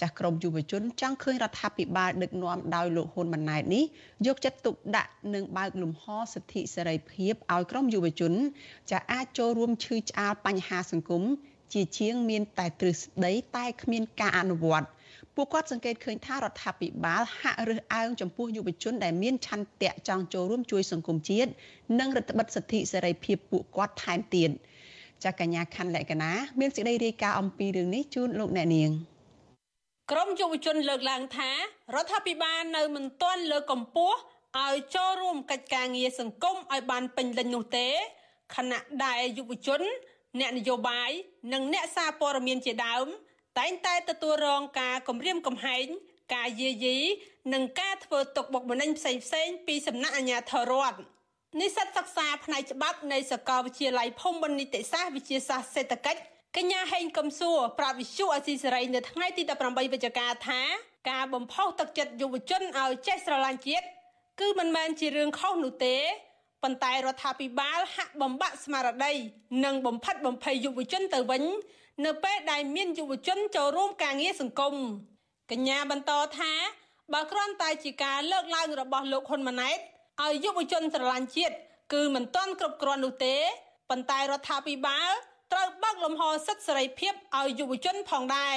[0.00, 3.84] ចាស់ក្រមយុវជនចង់ឃើញរដ្ឋាភិបាលដឹកនាំដោយលោកហ៊ុនម៉ាណែតនេះ
[4.26, 8.32] យកចិត្តទុកដាក់និងបើកលំហសិទ្ធិសេរីភាពឲ្យក្រមយុវជន
[8.90, 11.22] ចាអាចចូលរួមឈឺឆ្អាលបញ្ហាសង្គម
[11.72, 14.86] ជាជាងមានតែទ្រឹស្ដីតែគ្មានការអនុវត្ត
[15.36, 21.50] ពួកគាត់សង្កេតឃើញថារដ្ឋាភិបាលហាក់រើសអើងចំពោះយុវជនដែលមានឆន្ទៈចង់ចូលរួមជួយសង្គមជាតិ
[22.00, 24.50] និងរដ្ឋបិទសិទ្ធិសេរីភាពពួកគាត់ថែមទៀត
[25.24, 28.90] ចាកញ្ញាខណ្ឌលក្ខណាមានសេចក្តីរាយការណ៍អំពីរឿងនេះជូនលោកអ្នកនាង
[30.10, 31.50] ក្រមយុវជនលើកឡើងថា
[31.94, 34.16] រដ្ឋាភិបាលនៅមិនទាន់លើកកម្ពស់
[34.62, 37.88] ឲ្យចូលរួមកិច្ចការងារសង្គមឲ្យបានពេញលេញនោះទេ
[38.56, 39.80] ខណៈដែលយុវជន
[40.40, 41.10] អ្នកនយោបាយ
[41.52, 43.06] និងអ្នកសារព័ត៌មានជាដើម
[43.58, 45.86] តែងតែទទួលរងការគំរាមកំហែង
[46.34, 46.98] ការយាយី
[47.54, 50.98] និងការធ្វើទុកបុកម្នេញផ្សេងផ្សេងពីសំណាក់អាជ្ញាធររដ្ឋ
[51.60, 56.20] និស្សិតសិក្សាផ្នែកច្បាប់នៃសាកលវិទ្យាល័យភូមិន្ទនីតិសាស្ត្រវិទ្យាសាស្ត្រសេដ្ឋកិច្ច
[56.56, 60.60] កញ្ញាហេងកំសួរប្រាវិសុអសីសេរីនៅថ្ងៃទី18វិច្ឆិកាថា
[61.10, 63.86] ការបំផុសទឹកចិត្តយុវជនឲ្យចេះស្រឡាញ់ជាតិ
[64.40, 65.96] គឺមិនមែនជារឿងខុសនោះទេ
[66.62, 69.12] ប៉ុន្តែរដ្ឋាភិបាលហាក់បំបាក់ស្មារតី
[69.64, 71.42] និងបំផិតបំភ័យយុវជនទៅវិញ
[72.02, 74.74] នៅពេលដែលមានយុវជនចូលរួមការងារសង្គម
[75.50, 76.52] កញ្ញាបន្តថា
[77.12, 79.78] បើគ្រាន់តែជាការលើកឡើងរបស់លោកហ៊ុនម៉ាណែត
[80.22, 81.54] ឲ្យយុវជនស្រឡាញ់ជាតិ
[81.92, 83.36] គឺមិនទាន់គ្រប់គ្រាន់នោះទេ
[83.90, 85.10] ប៉ុន្តែរដ្ឋាភិបាល
[85.52, 88.56] ត្រូវបើកលំហសិទ្ធិសេរីភាពឲ្យយុវជនផងដែរ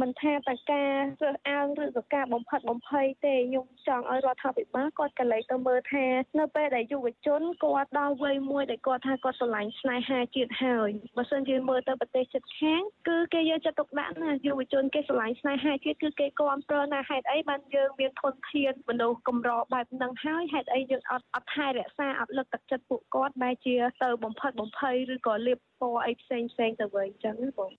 [0.00, 6.06] មិនថាតែការរើសអើងឬក៏ការបំផិតបំភ័យទេខ្ញុំចង់ឲ្យរដ្ឋាភិបាលគាត់កលែងទៅមើលថា
[6.38, 27.72] នៅពេលដែលយុវជនគាត់ដល់វ័យមួយដែលគាត់ថាគាត់ស្រឡាញ់ស្នេហាជាតិហើយបើសិនជាមើលទៅប្រទេសជិតខាងគឺគេយកចិត្តទុកដាក់ណាយុវជនគេស្រឡាញ់ស្នេហាជាតិគឺគេគ្រប់គ្រងណាហេតុអីបានយើងមានធនធានមនុស្សកម្របែបហ្នឹងហើយហេតុអីយើងអត់អត់ថែរក្សាអត់លើកទឹកចិត្តពួកគាត់បែរជាទៅបំផិតបំភ័យឬក៏លៀបពណ៌អីផ្សេងផ្សេងទៅវិញអញ្ចឹងណាបង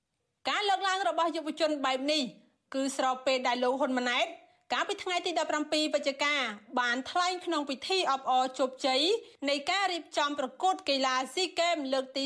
[0.49, 2.23] ការលើកឡើងរបស់យុវជនបែបនេះ
[2.73, 4.27] គឺស្របពេលដែលលោកហ៊ុនម៉ាណែត
[4.73, 5.31] កាលពីថ្ងៃទី
[5.63, 6.35] 17វិច្ឆិកា
[6.79, 9.01] បានថ្លែងក្នុងពិធីអបអរជោគជ័យ
[9.49, 12.23] នៃការរៀបចំប្រកួតកីឡាស៊ីហ្គេមលើកទី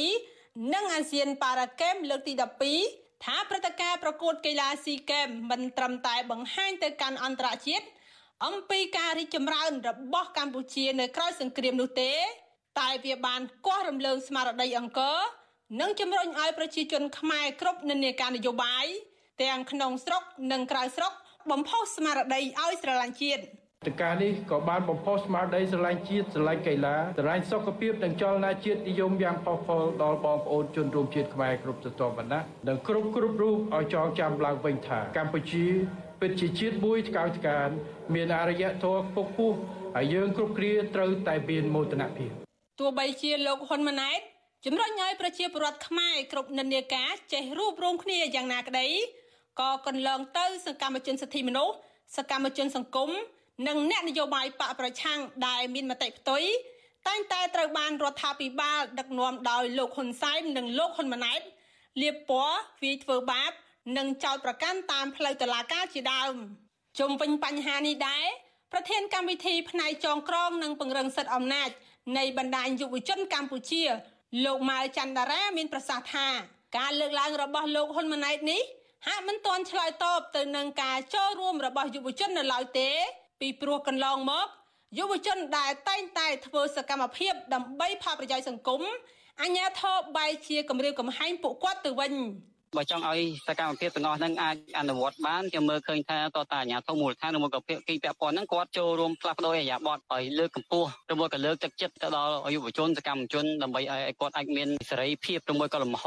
[0.00, 2.32] 32និងអាស៊ានប៉ារ៉ាហ្គេមលើកទី
[2.78, 7.86] 12ថាព្រឹត្តិការណ៍ប្រកួតកីឡាស៊ីហ្គេមមិនត្រឹមតែបង្ហាញទៅកាន់អន្តរជាតិ
[8.46, 12.12] អំពីការរីកចម្រើនរបស់កម្ពុជានៅក្រោយសង្គ្រាមនោះទេ
[12.80, 15.18] តែវាបានគាស់រំលើងស្មារតីអង្គរ
[15.78, 18.86] និងជំរុញឲ្យប្រជាជនខ្មែរគ្រប់និន្នាការនយោបាយ
[19.42, 21.12] ទាំងក្នុងស្រុកនិងក្រៅស្រុក
[21.50, 23.42] បំផុសស្មារតីឲ្យស្រឡាញ់ជាតិ
[23.88, 35.66] តការនេះក៏បានបំផុសស្មារតីស្រឡាញ់ជាតិស្រឡាញ់កីឡាស្រឡាញ់សុខភាពនិងចលនាជាតិនិយមយ៉ាងផុសផុលដល់បងប្អូនជនរួមជាតិខ្មែរគ្រប់ស្រទាប់វណ្ណៈនិងគ្រប់គ្រប់រូបឲ្យចងចាំឡើងវិញថាកម្ពុជា
[36.20, 37.68] ពិតជាជាតិមួយថ្កើងថ្កាន
[38.14, 39.56] មានអរិយធម៌ខ្ពស់ខ្ពស់
[39.96, 42.30] ហើយយើងគ្រប់គ្នាត្រូវតែមានមោទនភាព
[42.80, 44.20] ទោះបីជាលោកហ៊ុនម៉ាណែត
[44.66, 48.86] ជំរុញឲ្យប្រជាពលរដ្ឋខ្មែរគ្រប់និន្នាការចេះរួបរวมគ្នាយ៉ាងណាក្តី
[49.60, 51.74] ក៏កន្លងទៅសកម្មជនសិទ្ធិមនុស្ស
[52.16, 53.10] សកម្មជនសង្គម
[53.68, 56.42] និងអ្នកនយោបាយបកប្រឆាំងដែលមានមតិផ្ទុយ
[57.08, 61.40] តែងតែត្រូវបានរដ្ឋាភិបាលដឹកនាំដោយលោកហ៊ុនសែននិងលោកហ៊ុនម៉ាណែត
[62.02, 63.52] លៀបពណ៌វាយធ្វើបាប
[63.98, 66.34] និងចោទប្រកាន់តាមផ្លូវតុលាការជាដើម
[66.98, 68.26] ជុំវិញបញ្ហានេះដែរ
[68.72, 71.70] ប្រធានកម្មវិធីផ្នែកចងក្រងនិងពង្រឹងសិទ្ធិអំណាច
[72.18, 73.84] នៃបណ្ដាញយុវជនកម្ពុជា
[74.44, 76.26] លោកម៉ៅច័ន្ទតារាមានប្រសាសន៍ថា
[76.78, 78.62] ការលើកឡើងរបស់លោកហ៊ុនម៉ាណែតនេះ
[79.06, 82.88] ហាក់មិនទាន់ឆ្លើយតបទៅនឹងការចូលរួមរបស់យុវជននៅឡើយទេ
[83.40, 84.46] ពីព្រោះកន្លងមក
[84.98, 88.82] យុវជនដែលតែងតែធ្វើសកម្មភាពដើម្បីផលប្រយោជន៍សង្គម
[89.42, 92.12] អញ្ញាធរបែរជាគម្រាមកំហែងពួកគាត់ទៅវិញ
[92.76, 106.04] បើចង់ឲ្យសកម្មភាពទាំងអស់ហ្នឹងអាចអនុវត្តបានខ្ញុំមើលឃើញថាតតាអាជ្ញាធរមូលដ្ឋានឬមួយក៏ភាគីពាក់ព័ន្ធហ្នឹងគាត់ចូលរួមផ្លាស់ប្ដូរអាយ៉ាប័តឲ្យលើកកម្ពស់ឬមួយក៏លើកទឹកចិត្តទៅដល់យុវជនសកម្មជនដើម្បីឲ្យគាត់អាចមានសេរីភាពឬមួយក៏លំហ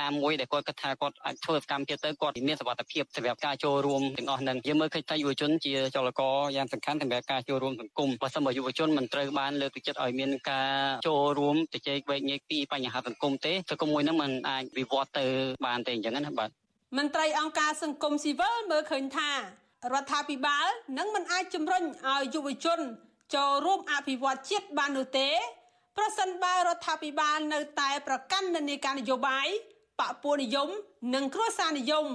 [0.00, 10.70] ណាមួយដែលគាត់គិតថាគាត់អាចធ្វើសកម្មភាពទៅគាត់មានសុវត្ថិភាពសម្រាប់ការចូលរួមទាំងអស់ហ្នឹងយើងមើលឃើញថាយុវជនជាចលករយ៉ាងសំខាន់សម្រាប់ការចូលរួមសង្គមបើសិនបើយុវជនមិនត្រូវបានលើកទឹកចិត្តឲ្យមានការ
[11.08, 15.26] ចូលរួមជជែកវែកញែកពីបញ្ហាសង្គមទេសង្គមមួយហ្នឹងมันអាចវិវត្តទៅ
[15.66, 16.48] បានទេអញ្ចឹងណាបាទ
[16.98, 19.30] មន្ត្រីអង្គការសង្គមស៊ីវិលមើលឃើញថា
[19.94, 20.66] រដ្ឋាភិបាល
[20.98, 22.80] នឹងមិនអាចជំរុញឲ្យយុវជន
[23.34, 25.28] ចូលរួមអភិវឌ្ឍជាតិបាននោះទេ
[25.96, 29.46] ប្រសិនបើរដ្ឋាភិបាលនៅតែប្រកាន់និន្នាការនយោបាយ
[30.00, 30.68] បកពួរនិយម
[31.14, 32.06] និងគ្រួសារនិយម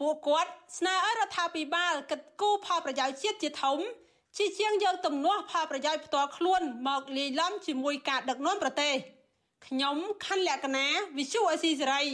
[0.00, 3.78] ពួកគាត់ស្នើឲ្យរដ្ឋាភិបាលកិត្តគូផលប្រយោជន៍ជាតិជាធំ
[4.36, 8.94] ជាជាងយកទំនាស់ផលប្រយោជន៍ផ្ទាល់ខ្លួនមកលាយឡំជាមួយការដឹកនាំប្រទេស
[9.66, 10.86] ខ្ញុំខណ្ឌលក្ខណា
[11.18, 12.04] វិសុអេស៊ីសេរី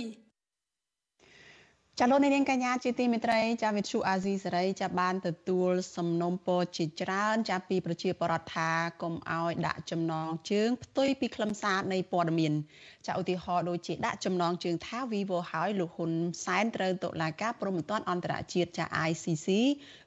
[2.01, 8.71] ចាលោកនាងកញ្ញាជាទីមេត្រីចាវិទ្យុអាស៊ីសេរីចាបានទទួលសំណុំពរជាច្រើន ចាពីប្រជាពលរដ្ឋថា
[9.03, 12.53] កុំឲ្យដាក់ចំណងជើងផ្ទុយពីខ្លឹមសារនៃព័ត៌មាន
[13.07, 16.13] ចាឧទាហរណ៍ដូចជាដាក់ចំណងជើងថា Vivo ហើយលោកហ៊ុន
[16.45, 19.49] សែនត្រូវតុលាការព្រហ្មទណ្ឌអន្តរជាតិចា ICC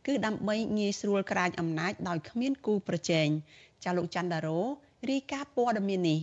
[0.08, 3.28] គឺដើម្បីងាយស្រួលក្រាញអំណាចដោយគ្មានគូប្រជែង
[3.84, 4.60] ចាលោកច័ន្ទដារ៉ូ
[5.10, 6.20] រាយការណ៍ព័ត៌មាននេះ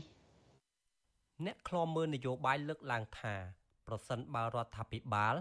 [1.44, 3.34] អ្នកខ្លមមើលនយោបាយលើកឡើងថា
[3.86, 5.34] ប្រសិនបើរដ្ឋាភិបាល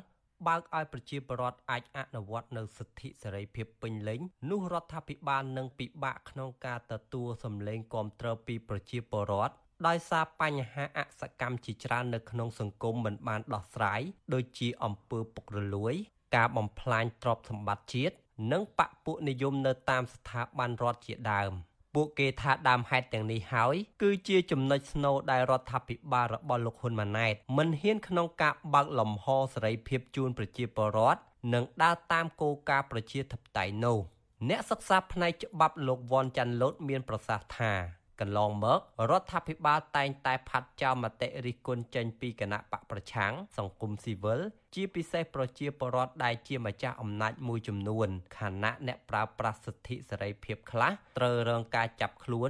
[0.47, 9.55] បើកឲ្យប្រជាពលរដ្ឋអាចអនុវត្តនៅសិទ្ធិសេរីភាពពេញលេញនោះរដ្ឋាភិបាលនឹងពិបាកក្នុងការទទួលសម្លេងគាំទ្រពីប្រជាពលរដ្ឋ
[9.87, 14.01] ដោយសារបញ្ហាអសកម្មជាច្រើននៅក្នុងសង្គមមិនបានដោះស្រាយ
[14.33, 15.93] ដូចជាអំពើពុករលួយ
[16.35, 18.15] ការបំផ្លាញទ្រព្យសម្បត្តិជាតិ
[18.51, 21.53] និងបពពួកនិយមនៅតាមស្ថាប័នរដ្ឋជាដើម។
[21.95, 31.19] ពួកគេថាដើមហេតុទាំងនេះហើយគឺជាចំណុចស្នូលដែលរដ្ឋាភិបាលរបស់លោកហ៊ុនម៉ាណែតមិនហ៊ានក្នុងការបើកលំហសេរីភាពជូនប្រជាពលរដ្ឋ
[31.53, 33.97] និងដើរតាមគោលការណ៍ប្រជាធិបតេយ្យនោះ
[34.49, 37.73] អ្នកសិក្សាផ្នែកច្បាប់លោកវ៉ាន់ចាន់លូតមានប្រសាសន៍ថា
[38.21, 38.79] កន្លងមក
[39.11, 44.39] រដ្ឋាភិបាលតែងតែផាត់ចោលមតិរិះគន់ចេញពីគណៈបកប្រឆាំងសង្គមស៊ីវិល
[44.75, 52.49] ជាពិសេសប្រជាពលរដ្ឋដែលជាម្ចាស់អំណាចមួយចំនួនខណៈអ្នកប្រើប្រាស់សិទ្ធិសេរីភាពខ្លះត្រូវរងការចាប់ខ្លួន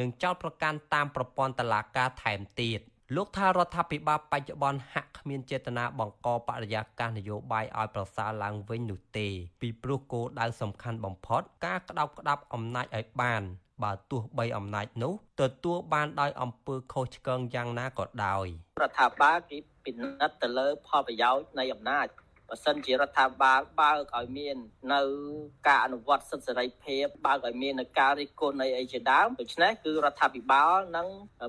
[0.00, 2.80] និងចោទប្រកាន់តាមប្រព័ន្ធតុលាការថែមទៀត
[3.16, 9.28] លោកថារដ្ឋាភិបាលបច្ចុប្បន្នហាក់គ្មានចេតនាបង្កបរិយាកាសនយោបាយឲ្យប្រសើរឡើងវិញនោះទេ
[9.60, 13.42] ពីព្រោះគោលដៅសំខាន់បំផុត ការក្តោបក្តាប់អំណាចឲ្យបាន
[13.84, 18.46] បើទោះបីអំណាចនោះទទួលបានដោយអំពើខុសឆ្គងយ៉ាងណាក៏ដោយ
[18.82, 22.06] រដ្ឋាភិបាលគេពិនិត្យទៅលើផលប្រយោជន៍នៃអំណាច
[22.48, 24.56] បើសិនជារដ្ឋាភិបាលបើកឲ្យមាន
[24.94, 25.02] នៅ
[25.68, 31.08] ការអនុវត្តសិទ្ធិសេរីភាពបើកឲ្យមាននៅការរិះគន់នៃអីជាដើមដូច្នេះគឺរដ្ឋាភិបាលនឹង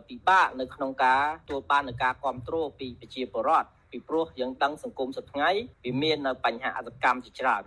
[0.10, 7.62] ពិបាកនៅក្នុងការទទួលបាននៅការគ្រប់គ្រងពីប្រជាពលរដ្ឋពីព្រោះយើងដឹងសង្គមសប្តាហ៍វាមាននៅបញ្ហាអសកម្មជាច្រើន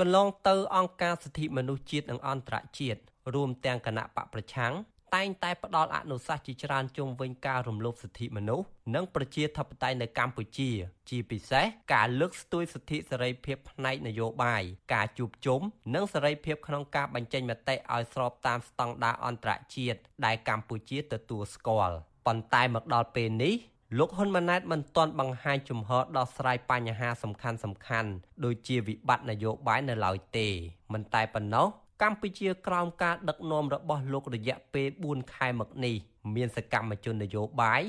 [0.00, 3.00] កន្លងទៅអង្គការសិទ្ធិមនុស្សជាតិនិងអន្តរជាតិ
[3.34, 4.74] រួមទាំងគណៈបកប្រឆាំង
[5.14, 10.70] តែងតែផ្ដល់អនុសាសន៍ជាច្រើនជុំវិញការរំលោភសិទ្ធិមនុស្សនិងប្រជាធិបតេយ្យនៅកម្ពុជា
[11.10, 14.62] ជាពិសេសការលើកស្ទួយសិទ្ធិសេរីភាពផ្នែកនយោបាយ
[14.94, 15.60] ការជួបជុំ
[15.94, 23.54] និងសេរីភាពក្នុងការបញ្ចេញមតិឲ្យស្របតាមស្តង់ដារអន្តរជាតិដែលកម្ពុជាទទួលស្គាល់ប៉ុន្តែមកដល់ពេលនេះ
[23.98, 28.10] លោកហ៊ុនម៉ាណែតមិនទាន់បង្ហាញជំហរដោះស្រាយបញ្ហាសំខាន់សំខាន់
[28.44, 30.48] ដូចជាវិបត្តិនយោបាយនៅឡើយទេ
[30.92, 31.66] មិនតែប៉ុណ្ណោះ
[32.02, 35.94] កម្ពុជាក្រោមការដឹកនាំរបស់លោករយៈពេល4ខែមកនេះ
[36.34, 37.82] មានសកម្មជននយោបាយ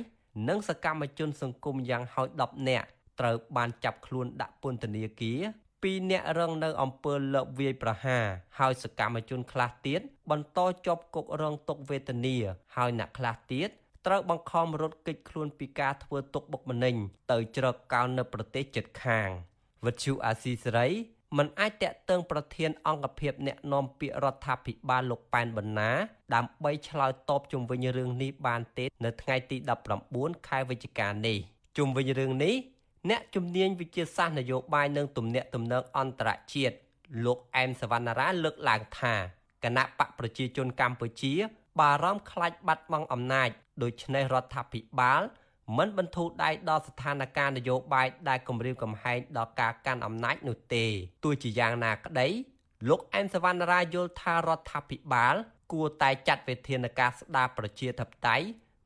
[0.49, 2.88] និងសកម្មជនសង្គមយ៉ាងហោច10នាក់
[3.19, 5.39] ត្រូវបានចាប់ខ្លួនដាក់ពន្ធនាគារ
[5.84, 8.26] ពីរនាក់រងនៅអំពើលបវាយប្រហារ
[8.60, 12.36] ហើយសកម្មជនខ្លះទៀតបន្តជាប់គុករងទុក្ខវេទនា
[12.76, 13.69] ហើយអ្នកខ្លះទៀត
[14.06, 16.95] ត្រូវបង្ខំរត់គេចខ្លួនពីការធ្វើទុកបុកម្នេញ
[17.32, 19.30] ទៅជ្រកកោននៅប្រទេសជិតខាង
[19.86, 20.88] វិទ្យុអាស៊ីសេរី
[21.38, 25.91] មិនអាចតាក់ទងប្រធានអង្គភិបអ្នកណែនាំពាក្យរដ្ឋាភិបាលលោកប៉ែនបណ្ណា
[26.36, 29.58] ដើម្បីឆ្លើយតបជុំវិញរឿងនេះបានទេនៅថ្ងៃទី
[30.04, 31.38] 19ខែវិច្ឆិកានេះ
[31.78, 32.56] ជុំវិញរឿងនេះ
[33.10, 36.76] អ្នកជំនាញវិទ្យាសាស្ត្រនយោបាយនិងទំនាក់ទំនងអន្តរជាតិ
[37.26, 39.13] លោកអែមសវណ្ណារាលើកឡើងថា
[39.63, 41.34] គណៈបកប្រជាជនកម្ពុជា
[41.80, 43.50] បារម្ភខ្លាចបាត់បង់អំណាច
[43.84, 45.22] ដូច្នេះរដ្ឋាភិបាល
[45.78, 50.86] មិនបន្ធូរដៃដល់ស្ថានភាពនយោបាយដែលគម្រាមកំហែងដល់ការកាន់អំណាចនោះទេ
[51.23, 52.28] ទោះជាយ៉ាងណាក្តី
[52.89, 55.36] លោកអែមសវណ្ណរាយល់ថារដ្ឋាភិបាល
[55.71, 58.45] គួរតែចាត់វិធានការស្ដារប្រជាធិបតេយ្យ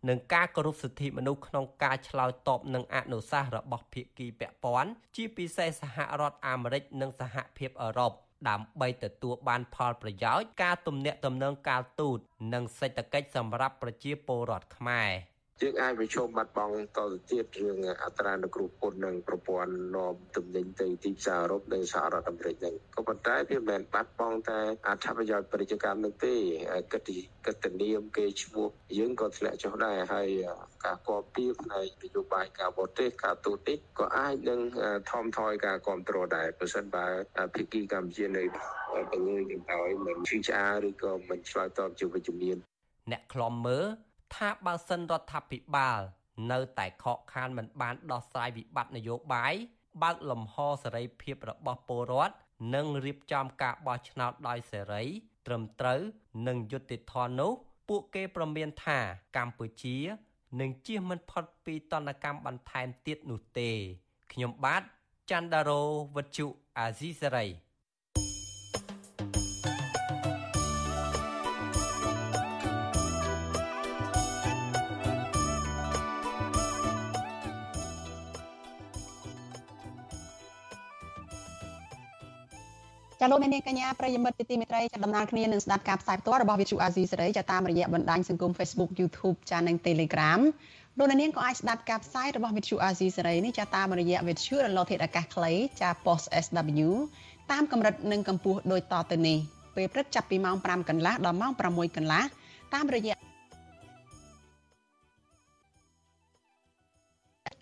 [0.09, 8.11] និងការគោរពសិទ្ធិមនុស្សក្នុងការឆ្លើយតបនឹងអនុសាសន៍របស់ភាគីពាក់ព័ន្ធជាពិសេសសហរដ្ឋអាមេរិកនិងសហភាពអឺរ៉ុប
[8.49, 12.19] ដើម្បីទទួលបានផលប្រយោជន៍ការទំនាក់ទំនងការទូត
[12.53, 15.11] និងសេដ្ឋកិច្ចសម្រាប់ប្រជាពលរដ្ឋខ្មែរ។
[15.61, 26.35] យើងអាចប្រជុំបាត់បង់តទៅទៀតរឿងអត្រានុគ្រោះពន្ធនិងប្រព័ន្ធនាំទំនិញទៅទីផ្សារអឺរ៉ុបនិងសហរដ្ឋអាមេរិកហ្នឹងក៏ប៉ុន្តែវាមិនមែនបាត់បង់តែអត្ថប្រយោជន៍ពាណិជ្ជកម្មនោះទេ
[26.93, 28.67] កិត្តិកិត្តិនាមគេឈ្មោះ
[28.97, 30.29] យើងក៏ធ្លាក់ចុះដែរហើយ
[30.85, 34.59] ការគាំពៀផ្នែកនយោបាយការបរទេសការទូតនេះក៏អាចនឹង
[35.11, 37.05] ថមថយការគ្រប់គ្រងដែរប្រសិនបើ
[37.55, 38.43] ភាគីកម្ពុជានៅ
[39.11, 42.57] បង្ងើយនឹងឲ្យមិនឈឺឆ្អាលឬក៏មិនឆ្លើយតបជាវិជ្ជមាន
[43.11, 43.85] អ្នកខ្លំមើល
[44.35, 45.99] ថាបើសិនរដ្ឋាភិបាល
[46.51, 49.53] នៅតែខកខានមិនបានដោះស្រាយវិបត្តិនយោបាយ
[50.03, 52.35] បើកលំហសេរីភាពរបស់ពលរដ្ឋ
[52.75, 55.03] និងរៀបចំការបោះឆ្នោតដោយសេរី
[55.47, 56.01] ត្រឹមត្រូវ
[56.47, 57.51] និងយុត្តិធម៌នោះ
[57.89, 58.99] ពួកគេប្រមានថា
[59.37, 59.97] កម្ពុជា
[60.59, 63.71] នឹងជៀសមិនផុតពីតនកម្មបន្ថែមទៀតនោះទេ
[64.31, 64.83] ខ្ញុំបាទ
[65.29, 65.81] ច័ន្ទដារោ
[66.15, 66.47] វុទ្ធុ
[66.79, 67.45] អាស៊ីសេរី
[83.19, 90.39] ចាលោកអ្នកនាងកញ្ញាប្រិយមិត្តជាទីមេត្រីចាដំណើរគ្នានឹងស្ដាប់ការផ្សាយផ្ទាល់របស់ Vithu Azizi សេរីចាតាមរយៈបណ្ដាញសង្គម Facebook YouTube ចានិង Telegram
[90.97, 95.51] លោកអ្នកនាងក៏អាចស្ដាប់ការផ្សាយរបស់ Vithu Azizi សេរីនេះចាតាមរយៈ Vithu រលកធាតុអាកាសខ្លី
[95.81, 96.89] ចា Post SW
[97.51, 99.37] តាមកម្រិតនិងកម្ពស់ដូចតទៅនេះ
[99.75, 102.23] ពេលព្រឹកចាប់ពីម៉ោង5កន្លះដល់ម៉ោង6កន្លះ
[102.73, 103.15] តាមរយៈ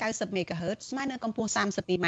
[0.01, 2.07] 90 MHz ស្មើនឹងកម្ពស់ 32m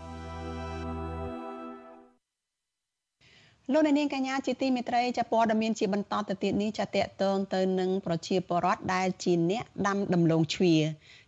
[3.73, 10.75] លោកនាងកញ្ញាជាទីមេត្រីចាព័ត៌មានជាបន្តទៅទៀតនេះចាតកតងទៅនឹងប្រជាពលរដ្ឋដែលជាអ្នកដាំដំឡូងជ្វា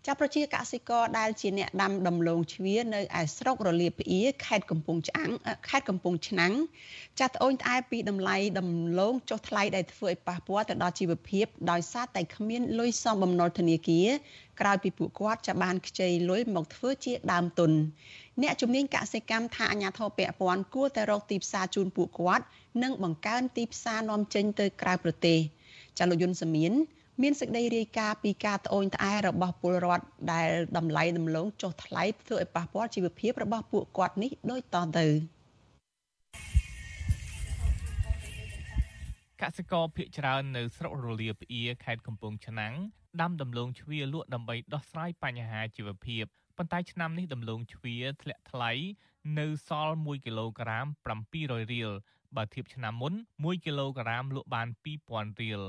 [0.08, 5.32] ចាប្រជាកសិករដែលជាអ្នកដាំដំឡូងជ្វានៅឯស្រុករលាភៀខេត្តកំពង់ឆ្អាំង
[5.70, 6.54] ខេត្តកំពង់ឆ្នាំង
[7.20, 14.08] ចាត្អូញត្អែពីតម្លៃដំឡូងចុះថ្លៃដែលធ្វើឲ្យប៉ះពាល់ទៅដល់ជីវភាពដោយសារតែគ្មានលុយសមបំណុលធនាគារ
[14.60, 17.72] ក្រោយពីពួកគាត់ចាបានខ្ចីលុយមកធ្វើជាដើមទុន
[18.42, 22.46] អ្នកជំនាញកសិកម្មថាអាញាធរពពាន់គួរតែរកទីផ្សារជូនពួកគាត់
[22.84, 25.40] និងបង្កើនទីផ្សារនាំចេញទៅក្រៅប្រទេស
[25.98, 26.74] ចាលោកយុនសមៀន
[27.22, 35.08] មានសេចក្តីរាយការណ៍ពីការត្អូញត្អែរបស់ពលរដ្ឋដែលតម្លៃដំឡូងចុះថ្លៃធ្វើឲ្យប៉ះពាល់ជីវភាពរបស់ពួកគាត់នេះដូចតទៅ
[39.42, 42.74] កសិករភៀកច្រើននៅស្រុករលាផ្អៀខេត្តកំពង់ឆ្នាំង
[43.22, 46.24] ដាំដំឡូងជ្វាលក់ដើម្បីដោះស្រាយបញ្ហាជីវភាព
[46.58, 48.72] ប៉ុន្តែឆ្នាំនេះដំឡូងជ្វាធ្លាក់ថ្លៃ
[49.40, 50.86] នៅសល់1គីឡូក្រាម
[51.32, 51.92] 700រៀល
[52.36, 54.68] បើធៀបឆ្នាំមុន1គីឡូក្រាមលក់បាន
[55.04, 55.62] 2000រៀល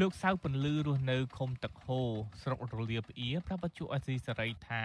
[0.00, 2.00] លោកសៅពន្លឺរស់នៅឃុំទឹកហូ
[2.42, 4.84] ស្រុករលាផ្អៀប្រាប់បច្ចុប្បន្នអសីសេរីថា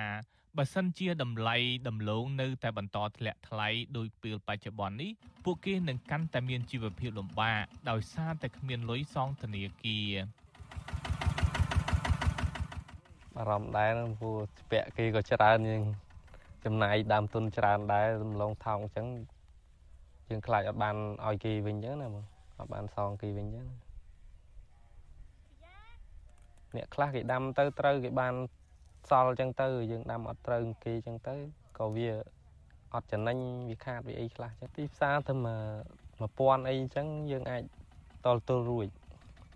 [0.58, 1.58] បើសិនជាតម្លៃ
[1.88, 5.12] ដំឡូងនៅតែបន្តធ្លាក់ថ្លៃដោយពេលបច្ចុប្បន្ននេះ
[5.46, 10.14] ពួកគេនឹងកាន់តែមានជីវភាពលំបាកដោយសារតែគ្មានលុយសងធនាគារ
[13.38, 15.82] អារម្មណ៍ដែរព្រោះស្ពាក់គេក៏ច្រើនយើង
[16.66, 19.08] ចំណាយដើមទុនច្រើនដែរដំឡូងថោកអញ្ចឹង
[20.30, 22.26] យើងខ្លាចអត់បានឲ្យគេវិញអញ្ចឹងណាបង
[22.60, 23.87] អត់បានសងគេវិញអញ្ចឹង
[26.78, 28.34] អ្នកខ្លះគេដាំទៅត្រូវគេបាន
[29.10, 31.36] សល់អញ្ចឹងទៅយើងដាំអត់ត្រូវគេអញ្ចឹងទៅ
[31.78, 32.10] ក៏វា
[32.94, 33.38] អត់ចំណេញ
[33.70, 35.48] វាខាតវាអីខ្លះអញ្ចឹងទីផ្សារទៅម
[36.40, 37.64] ក1000អីអញ្ចឹងយើងអាច
[38.26, 38.88] តល់ទល់រួច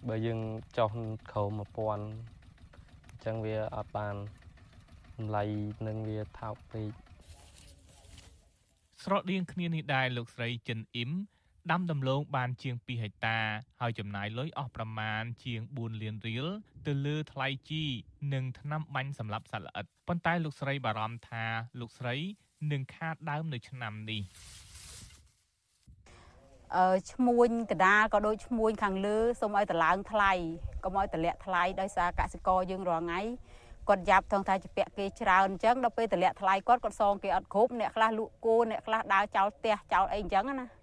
[0.08, 0.40] បើយើង
[0.78, 0.90] ចុះ
[1.32, 4.16] ក្រោម1000អញ្ចឹងវាអត់បាន
[5.18, 5.44] តម្លៃ
[5.88, 6.92] នឹងវាថោកពេក
[9.04, 11.12] ស្រដៀងគ្នានេះដែរលោកស្រីចិនអ៊ីម
[11.70, 13.38] ដាំដំឡូងបានជាង2ហិកតា
[13.82, 16.48] ហើយចំណាយលុយអស់ប្រមាណជាង4លានរៀល
[16.88, 17.84] ទៅលើថ្លៃជី
[18.34, 21.44] និងថ្នាំបាញ់សម្លាប់សត្វល្អិតប៉ុន្តែលោកស្រីបារម្ភថា
[21.80, 22.16] លោកស្រី
[22.72, 24.22] នឹងខាតដើមនៅឆ្នាំនេះ
[26.76, 30.32] អឺឈ្មួញកដាលក៏ដូចឈ្មួញខាងលើសូមឲ្យតឡើងថ្លៃ
[30.84, 33.22] កុំឲ្យតម្លាក់ថ្លៃដោយសារកសិករយើងរាល់ថ្ងៃ
[33.90, 40.81] គាត់យ៉ាប់ថងថាជាពាក់គេច្រើនអញ្ចឹងដល់ពេលតម្លាក់ថ្លៃគាត់គាត់សងគេអត់គ្រប់អ្នកខ្លះលក់គោអ្នកខ្លះដើរចោលផ្ទះចោលអីអញ្ចឹងណា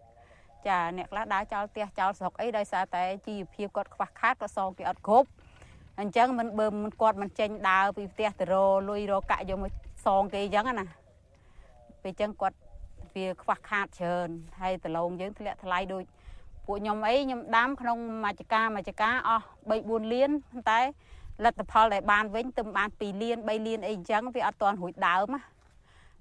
[0.67, 5.29] ចាអ្នកខ្លះដើរចោលផ្ទះចោលស្រុកអីដោយសារតែជីវភាពគាត់ខ្វះខាតគាត់សងគេអត់គ្រប់
[6.01, 8.55] អញ្ចឹងមិនបើមិនគាត់មិនចេញដើរពីផ្ទះទៅរ
[8.89, 9.73] លុយរកាក់យកមក
[10.07, 10.87] សងគេអញ្ចឹងណា
[12.03, 12.57] ពេលអញ្ចឹងគាត់
[13.15, 14.29] វាខ្វះខាតច្រើន
[14.61, 16.05] ហើយដលងយើងធ្លាក់ថ្លៃដូច
[16.67, 20.31] ពួកខ្ញុំអីខ្ញុំដាំក្នុងមួយចកាមួយចកាអស់3 4លាន
[20.71, 20.81] តែ
[21.45, 25.41] លទ្ធផលដែលបានវិញទៅបាន2លាន3លានអីអញ្ចឹងវាអត់ទាន់រួចដើមណា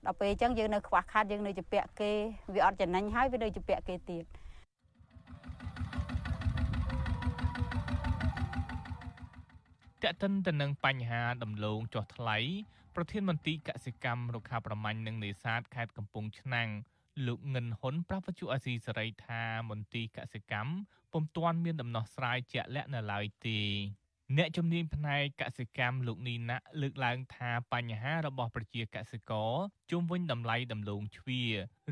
[0.05, 2.11] ដល់ពេលអញ្ចឹងយើងនៅខ្វះខាតយើងនៅជាពាក់គេ
[2.53, 4.25] វាអត់ចំណេញហើយវានៅជាពាក់គេទៀត
[10.03, 12.37] តកតិនទៅនឹងបញ្ហាដំឡូងចុះថ្លៃ
[12.95, 16.69] ប្រធានមន្ត្រីកសិកម្មរុក្ខាប្រមាញ់និងនេសាទខេត្តកំពង់ឆ្នាំង
[17.27, 20.71] លោកងិនហ៊ុនប្រាប់វិទ្យុអាស៊ីសេរីថាមន្ទីរកសិកម្ម
[21.13, 23.59] ពុំទាន់មានដំណោះស្រាយជាក់លាក់នៅឡើយទេ
[24.35, 29.53] អ្នកជំនាញផ្នែកកសិកម្មលោកនីណាក់លើកឡើងថាបញ្ហារបស់ប្រជាកសិករ
[29.91, 31.43] ជុំវិញតម្លៃដំឡូងជ្វា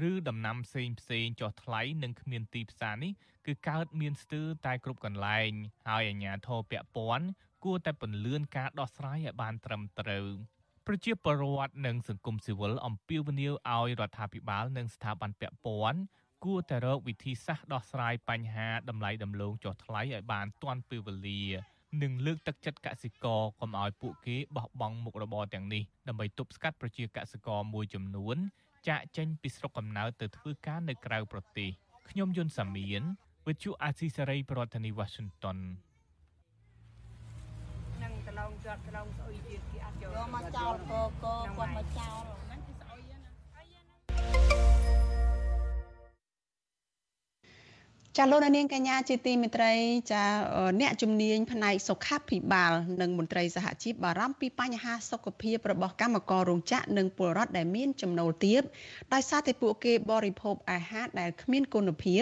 [0.10, 3.12] ឬដំណាំផ្សេងផ្សេងចុះថ្លៃនិងគ្មានទីផ្សារនេះ
[3.46, 5.52] គឺកើតមានស្ទើរតែគ្រប់កន្លែង
[5.88, 7.28] ហើយអាជ្ញាធរពាក់ព័ន្ធ
[7.64, 10.28] គួរតែពន្លឿនការដោះស្រាយឲ្យបានត្រឹមត្រូវ
[10.88, 16.00] ប្រជាពលរដ្ឋនិងសង្គមស៊ីវិលអំពាវនាវឲ្យរដ្ឋាភិបាលនិងស្ថាប័នពាក់ព័ន្ធ
[16.46, 28.38] គួរតែរកវិធីសាស្ត្រដោះស្រាយបញ្ហាតម្លៃដំឡូងចុះថ្លៃឲ្យបានទាន់ពេលវេលា និងលើកទឹកចិត្តកសិករកុំឲ្យពួកគេបោះបង់មុខរបរទាំងនេះដើម្បីទប់ស្កាត់ប្រជាកសិករមួយចំនួន
[28.88, 31.70] ចាកចេញពីស្រុកកំណើតទៅធ្វើការនៅក្រៅប្រទេស
[32.10, 33.04] ខ្ញុំយុនសាមៀន
[33.48, 35.58] វិទ្យុអាស៊ីសេរីប្រធានាធិបតី Washington
[38.04, 40.94] នឹងតឡងជាប់តឡងស្អុយទៀតគេអត់យកមកចោលក
[41.24, 42.45] កគាត់មកចោល
[48.20, 49.74] ចាលោកនាងកញ្ញាជាទីមេត្រី
[50.12, 50.24] ចា
[50.82, 58.62] អ្នកជំនាញផ្នែកសុខាភិបាល និងមន្ត្រីសហជីពបារម្ភពីបញ្ហាសុខភាពរបស់កម្មកររោងចក្រនិងពលរដ្ឋដែលមានចំណូលទាប
[59.14, 62.22] ដោយសារតែពួកគេបរិភោគអាហារដែលគ្មានគុណភាព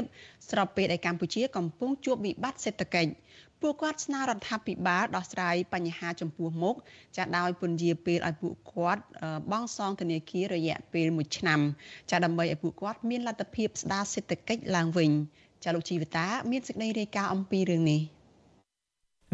[0.50, 3.12] ស្របពេលដែលកម្ពុជាកំពុងជួបវិបត្តិសេដ្ឋកិច្ច
[3.62, 6.76] ពួកគាត់ស្នើរដ្ឋាភិបាលដោះស្រាយបញ្ហាចំពោះមុខ
[7.18, 9.04] ចាដោយពន្យាពេលឲ្យពួកគាត់
[9.52, 11.60] បង់សងធនាគាររយៈពេល1ឆ្នាំ
[12.12, 15.12] ចាដើម្បីឲ្យពួកគាត់មានលទ្ធភាពស្ដារសេដ្ឋកិច្ចឡើងវិញ
[15.64, 18.01] ចាលោកជីវតា មានសេចក្តីរាយការណ៍អំពីរឿងនេះ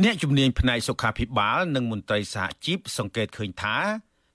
[0.04, 3.76] អ្នកជំនាញផ្នែកសុខាភិបាល និងមន្ត្រីសហជីពសង្កេតឃើញថា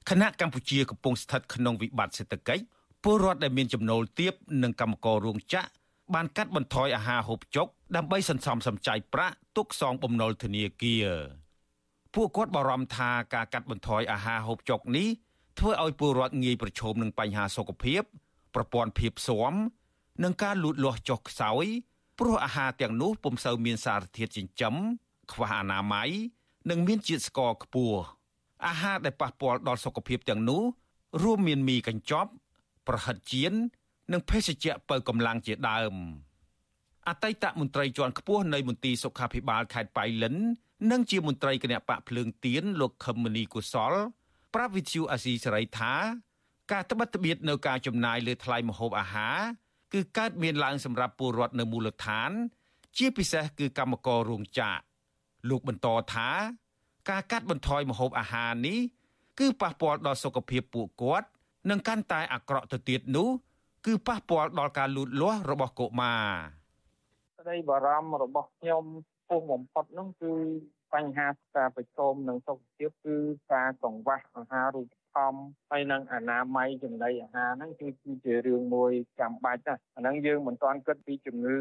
[0.08, 2.62] គណៈកម្ពុជាកំពុងស្ថិតក្នុងវិបត្តិសេដ្ឋកិច្ច
[3.02, 5.68] ពលរដ្ឋដែលមានចំណូលទាបនិងកម្មកររោងចក្រ
[6.14, 7.66] បានកាត់បន្ថយអាហារហូបចុក
[7.96, 11.06] ដើម្បីសន្សំសំចៃប្រាក់ទុកសងបំណុលធនាគារ
[12.14, 15.08] ពួកគាត់បារម្ភថាការកាត់បន្ថយអាហារហូបចុកនេះ
[15.58, 18.02] ធ្វើឲ្យពលរដ្ឋងាយប្រឈមនឹងបញ្ហាសុខភាព
[18.54, 19.54] ប្រព័ន្ធភាពស៊ាំ
[20.22, 21.66] និងការលូតលាស់ចុះខ្សោយ
[22.18, 24.74] ព្រោះអាហារទាំងនោះពុំសូវមានសារធាតុចិញ្ចឹម
[25.32, 26.10] ខ្វះអនាម័យ
[26.70, 27.98] និងមានជាតិស្ករខ្ពស់
[28.66, 30.62] អាហារដែលប៉ះពាល់ដល់សុខភាពទាំងនោះ
[31.22, 32.30] រួមមានមីកញ្ចប់
[32.88, 33.52] ប្រហិតចៀន
[34.12, 35.94] និងភេសជ្ជៈបើកម្លាំងជាដើម
[37.08, 40.34] អតីតមន្ត្រីជាន់ខ្ពស់នៃមន្ទីរសុខាភិបាលខេត្តបៃលិន
[40.90, 43.92] និងជាមន្ត្រីគណៈបកភ្លើងទៀនលោកខឹមមនីកុសល
[44.54, 45.94] ប្រាប់វិទ្យុអាស៊ីសេរីថា
[46.72, 49.38] ការត្បិតត្បៀតនៅការចំណាយលើថ្លៃម្ហូបអាហារ
[49.92, 52.30] គឺកើតមានឡើងសម្រាប់ពលរដ្ឋនៅមូលដ្ឋាន
[52.98, 54.82] ជាពិសេសគឺកម្មកររោងចក្រ
[55.48, 56.30] លោកបន្តថា
[57.10, 58.78] ការកាត់បន្ថយម្ហូបអាហារនេះ
[59.40, 61.26] គឺប៉ះពាល់ដល់សុខភាពពួកគាត់
[61.70, 63.28] និងកាន់តែអាក្រក់ទៅទៀតនោះ
[63.86, 66.26] គឺប៉ះពាល់ដល់ការលូតលាស់របស់កុមារ
[67.38, 68.84] ក្តីបារម្ភរបស់ខ្ញុំ
[69.28, 70.32] ពោះបំផុតនោះគឺ
[70.94, 73.16] បញ្ហាការប្រឈមនឹងសុខភាពគឺ
[73.52, 75.40] ការកង្វះអាហារូប ត្ថម្ភ
[75.70, 81.58] ហើយនិងអនាម័យចំណីអាហារហ្នឹងគឺគឺជារឿងមួយចាំបាច់ណាស់អាហ្នឹងយើងមិនទាន់គិតពីជំងឺ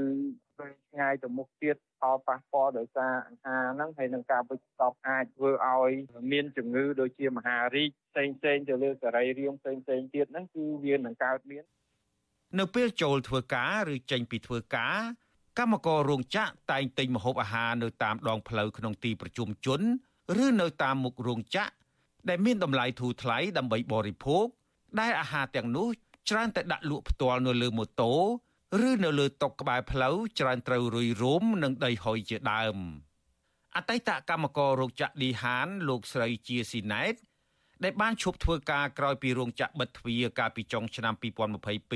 [0.53, 5.91] ផ្សេងឆ្ងាយទៅមុខទៀតផលប៉ះពាល់ដោយសារអាហារហ្នឹងហើយនឹងការវិចស្តប់អាចធ្វើឲ្យ
[6.31, 11.63] មានជំងឺដូចជាមហារីកផ្សេងផ្សេងទៅលើសរីរាង្គផ្សេងផ្សេងទៀតហ្នឹងគឺវានឹងកើតមាន
[12.59, 14.99] នៅពេលចូលធ្វើការឬចេញពីធ្វើការ
[15.59, 19.81] កម្មកររោងចក្រតែងទិញម្ហូបអាហារនៅតាមដងផ្លូវក្នុងទីប្រជុំជន
[20.43, 21.82] ឬនៅតាមមុខរោងចក្រ
[22.30, 24.45] ដែលមានតម្លៃធូរថ្លៃដើម្បីបរិភោគ
[24.99, 25.88] ដែលអាហារទាំងនោះ
[26.30, 28.13] ច្រើនតែដាក់លក់ផ្ទាល់នៅលើម៉ូតូ
[28.89, 32.78] ឬនៅលើតុក្បែរផ្លូវច្រើនត្រូវរុយរោមនិងដីហុយជាដើម
[33.76, 37.15] អតីតកម្មកររោងចក្រឌីហាន លោកស្រីជាស៊ីណែត
[37.84, 41.13] ដែលបានឈប់ធ្វើការក្រោយពីរោងចក្របិទទ្វារកាលពីចុងឆ្នាំ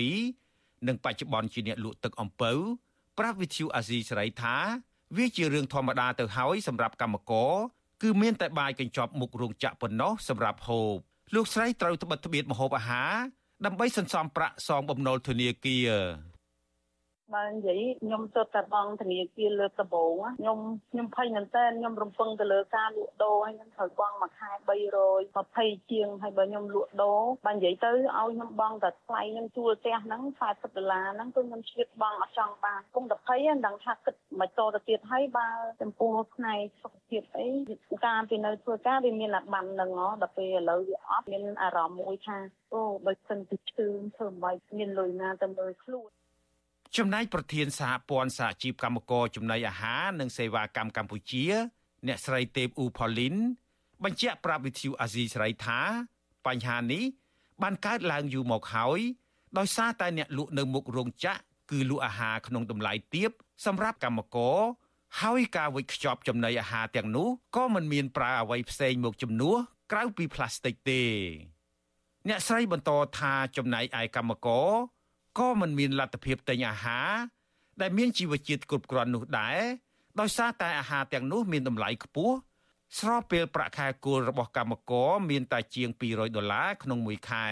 [0.03, 2.51] 2022និងបច្ចុប្បន្នជាអ្នកលក់ទឹកអំពៅ
[3.17, 4.55] ប្រាប់វិទ្យុអាស៊ីសេរីថា
[5.17, 7.53] វាជារឿងធម្មតាទៅហើយសម្រាប់កម្មករ
[8.01, 10.95] គឺមានតែបាយកញ្ចប់មុខរោងចក្រប៉ុណ្ណោះសម្រាប់ហូប
[11.35, 13.13] លោកស្រីត្រូវត្បិតត្បៀតម្ហូបអាហារ
[13.65, 15.89] ដើម្បីសន្សំប្រាក់សងបំណុលធនាគារ
[17.36, 20.59] បើនិយាយខ្ញុំទៅតែបងធនាគារលើកដំបូងខ្ញុំ
[20.91, 24.49] ខ្ញុំភ័យមែនតើខ្ញុំរំពឹងទៅលើការលក់ដូរហើយខ្ញុំត្រូវបងមួយខែ
[25.19, 35.49] 320ជាងហើយបើខ្ញុំលក់ដូរបើនិយាយទៅឲ្យខ្ញុំបងតែថ្លៃខ្ញុំជួលផ្ទះហ្នឹង40ដុល្លារហ្នឹងគឺខ្ញុំឈៀតបងអត់ចង់បានគុំតែភ័យមិនដឹងថាគិតមិនតទៅទៀតហើយបើ
[35.82, 37.47] ចំពោះផ្នែកសុខភាពអី
[38.05, 42.38] ការពីនៅធ្វើការវាមានអាបានហ្នឹងហ៎ដល់ពេលឥឡូវវាអត់មានអារម្មណ៍មួយថា
[42.73, 46.11] អូបើសិនទៅឈឺធ្វើមិនមានលុយណាទៅមើលខ្លួន
[46.95, 51.45] ចំណែកប្រធានសហព័ន្ធសហជីពកម្មករចំណីអាហារនិងសេវាកម្មកម្ពុជា
[52.07, 53.35] អ្នកស្រីទេពអ៊ូផូលីន
[54.03, 55.79] បញ្ជាក់ប្រាប់វិទ្យុអាស៊ីសេរីថា
[56.47, 57.03] បញ្ហានេះ
[57.61, 58.99] បានកើតឡើងយូរមកហើយ
[59.57, 63.31] ដោយសារតែអ្នកលក់នៅមុខរោងចក្រគឺលក់អាហារក្នុងតម្លៃទាប
[63.65, 64.57] សម្រាប់កម្មករ
[65.21, 69.55] ហើយការវេចខ្ចប់ចំណីអាហារទាំងនោះក៏មិនមានប្រើអ្វីផ្សេងមកជំនួស
[69.91, 71.01] ក្រៅពីផ្លាស្ទិកទេ
[72.27, 74.69] អ្នកស្រីបន្តថាចំណែកឯកម្មករ
[75.38, 77.11] ក៏មិនមានលទ្ធភាពទិញអាហារ
[77.81, 79.59] ដែលមានជីវជាតិគ្រប់គ្រាន់នោះដែរ
[80.19, 82.35] ដោយសារតែអាហារទាំងនោះមានតម្លៃខ្ពស់
[82.99, 87.47] ស្របពេលប្រាក់ខែគោលរបស់កម្មករមានតែជាង200ដុល្លារក្នុងមួយខែ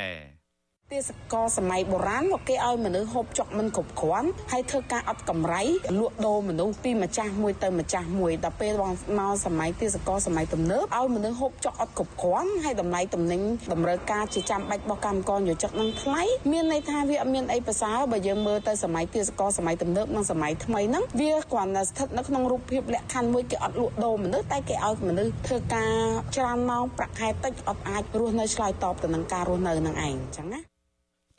[0.93, 5.61] ទេសកលសម័យបុរាណមកគេឲ្យមនុស្សហូបចុកមិនគ្រប់គ្រាន់ហើយធ្វើការអត់កម្រៃ
[5.99, 8.73] លក់ដូរមនុស្សពីម្ចាស់មួយទៅម្ចាស់មួយដល់ពេល
[9.19, 13.41] មកសម័យទេសកលសម័យទំនើបឲ្យមនុស្សហូបចុកអត់គ្រប់គ្រាន់ហើយតម្លៃទំនិញ
[13.73, 25.93] តម្រូវការជាចាំបាច់របស់កម្មករយោជិកនឹងថ្លៃមានន័យថាវាអត់មានអីប្រសើរបើយើងមើលទៅសម័យទេសកលសម័យទំនើបនិងសម័យថ្មីហ្នឹងវាគ្រាន់តែស្ថិតនៅក្នុងរូបភាពលក្ខខណ្ឌមួយគេអត់លក់ដូរមនុស្សតែគេឲ្យមនុស្សធ្វើការ
[26.36, 30.74] ច្រើនម៉ោងប្រាក់ខែតិចអត់អាចរស់នៅឆ្លើយតបទៅនឹងការរស់នៅនឹងឯងអញ្ចឹងណា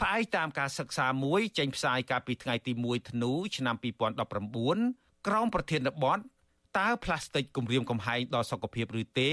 [0.01, 3.76] ផ្អែកតាមការសិក្សាមួយចេញផ្សាយកាលពីថ្ងៃទី1ធ្នូឆ្នាំ
[4.51, 6.18] 2019ក្រោមប្រធានបទ
[6.78, 9.30] តើផ្លាស្ទិកគំរាមកំហែងដល់សុខភាពឬទេ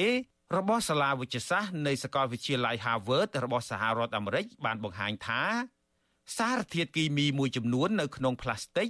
[0.57, 5.43] របស់សាលាវិទ្យាសាស្ត្រនៃសាកលវិទ្យាល័យ Harvard របស់សហរដ្ឋអាមេរិកបានបង្ហាញថា
[6.37, 8.89] សារធាតុគីមីមួយចំនួននៅក្នុងផ្លាស្ទិក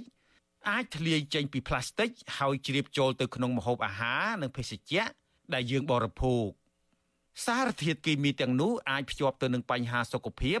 [0.70, 5.04] អាចធ្លាយចេញពីផ្លាស្ទិកហើយជ្រាបចូលទៅក្នុងម្ហូបអាហារនិងភេសជ្ជៈ
[5.54, 6.46] ដែលយើងបរិភោគ
[7.46, 10.60] សារធាតុគីមីទាំងនោះអាចភ្ជាប់ទៅនឹងបញ្ហាសុខភាព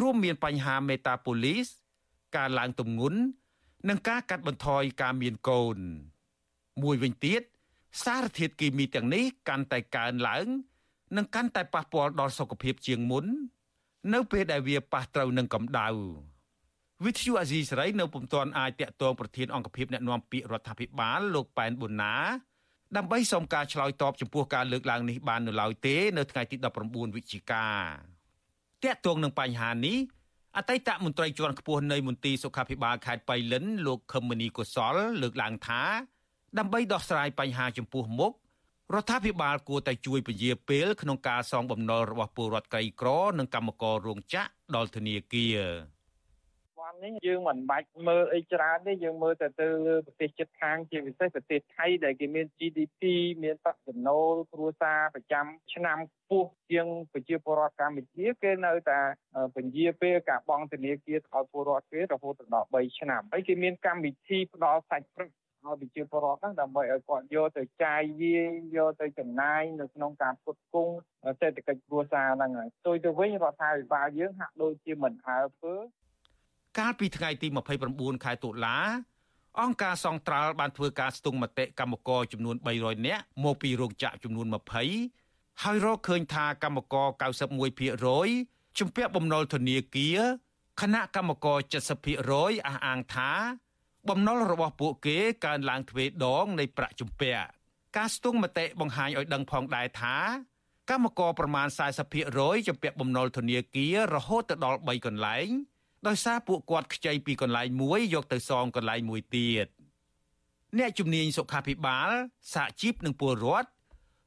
[0.00, 1.66] រួមមានបញ្ហាមេតាបូលីស
[2.36, 3.20] ការឡើងទម្ងន់
[3.88, 5.78] និងការកាត់បន្ថយការមានកូន
[6.82, 7.42] មួយវិញទៀត
[8.04, 10.46] សារធាតុគីមីទាំងនេះកាន់តែកើនឡើង
[11.16, 13.24] និងកាន់តែប៉ះពាល់ដល់សុខភាពជាងមុន
[14.14, 15.88] នៅពេលដែលវាប៉ះត្រូវនឹងកម្ដៅ
[17.04, 22.14] វិទ្យុអាស៊ីសេរីនៅពុំទាន់អាចតាក់ទងប្រធានអង្គភិបអ្នកណែនាំពាក្យរដ្ឋាភិបាលលោកប៉ែនប៊ុនណា
[22.96, 26.56] ដើម្បីសុំការឆ្លើយតបចំពោះការលើកឡើងនេះបាននៅឡើយទេ នៅថ្ងៃទី
[26.86, 27.66] 19វិច្ឆិកា
[28.86, 29.98] តាក់ទងនឹងបញ្ហានេះ
[30.56, 35.82] អតីតមន្ត្រីជាន់ខ្ពស់នៃមន្ទីរសុខាភិបាលខេត្តបៃលិនលោកខឹមមនីកុសល លើកឡើងថា
[36.58, 38.32] ដើម្បីដោះស្រាយបញ្ហាចំពោះមុខ
[38.94, 43.08] រដ្ឋាភិបាលគួរតែជួយពន្យាពេលក្នុងការសងបំណុលរបស់ពលរដ្ឋក្រីក្រ
[43.38, 45.58] និងកម្មកររោងចក្រដល់ធនាគារ
[46.96, 53.02] ន់នេះយើងមិនបាច់មើលអីច្រើនទេយើងមើលតែទៅលើប្រទេសជិតខាងជាពិសេសប្រទេសថៃដែលគេមាន GDP
[53.44, 59.00] មានប្រាក់ចំណូលគ្រួសារប្រចាំឆ្នាំខ្ពស់ជាងប្រជាពលរដ្ឋកម្ពុជាគេនៅតែ
[59.56, 70.94] ពន្យាពេលការបង់ធនាគារឲ្យពលរដ្ឋគេរហូតដល់3ឆ្នាំហើយគេមានកម្មវិធីផ្ដល់សាច់ព្រឹកឲ្យប្រជាពលរដ្ឋហ្នឹងដើម្បីឲ្យគាត់យកទៅចាយវាយយកទៅចំណាយនៅក្នុងការផ្គត់ផ្គង់
[71.40, 75.74] សេដ្ឋកិច្ចគ្រួសារហ្នឹងហើយផ្ទុយទៅវិញរដ្ឋាភិបាលយើងហាក់ដូចជាមិនអើពើ
[76.78, 77.48] កាលពីថ្ងៃទី
[77.86, 78.78] 29ខែតុលា
[79.60, 84.46] អង្គការសង្ត្រាល់បានធ្វើការស្ទង់មតិកម្មករចំនួន300នាក់មកពីរោងចក្រចំនួន
[85.04, 87.08] 20ហើយរកឃើញថាកម្មករ
[87.94, 90.20] 91%ជំពាក់បំណុលធនាគារ
[90.80, 91.58] គណៈកម្មករ
[92.12, 93.30] 70%អះអាងថា
[94.08, 97.44] បំណុលរបស់ពួកគេកើនឡើងទ្វេដងនៃប្រាក់ជំពាក់
[97.96, 100.16] ការស្ទង់មតិបង្ហាញឲ្យដឹងផងដែរថា
[100.90, 101.68] កម្មករប្រមាណ
[102.18, 105.48] 40%ជំពាក់បំណុលធនាគាររហូតទៅដល់3កន្លែង
[106.06, 109.66] ដោយសារពួកគាត់ខ្ចីពីកន្លែងមួយយកទៅសងកន្លែងមួយទៀត
[110.78, 112.10] អ្នកជំនាញសុខាភិបាល
[112.54, 113.68] សហជីពនិងពលរដ្ឋ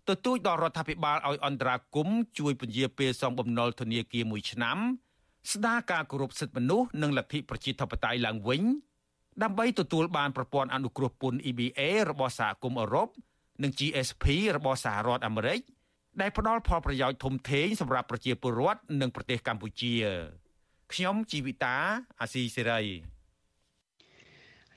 [0.10, 2.08] ទទូចដល់រដ្ឋាភិបាលឲ្យអន្តរាគម
[2.40, 4.78] ជួយពន្យាពេលសងបំណុលធនាគារមួយឆ្នាំ
[5.52, 8.62] ស្ដារការគោរពសិទ្ធិមនុស្សនិងលទ្ធិប្រជាធិបតេយ្យឡើងវិញ
[9.44, 13.10] ដើម្បីទទួលបានប្រព័ន្ធអនុគ្រោះពន្ធ EBA របស់សហគមន៍អឺរ៉ុប
[13.64, 14.26] និង GSP
[14.58, 15.60] របស់សហរដ្ឋអាមេរិក
[16.22, 19.96] ដែលផ្ដល់ផលប្រយោជន៍ធំធេងសម្រាប់ប្រជាពលរដ្ឋនិងប្រទេសកម្ពុជា
[20.94, 21.76] ខ្ញុំជីវិតា
[22.22, 22.82] អាស៊ីសេរី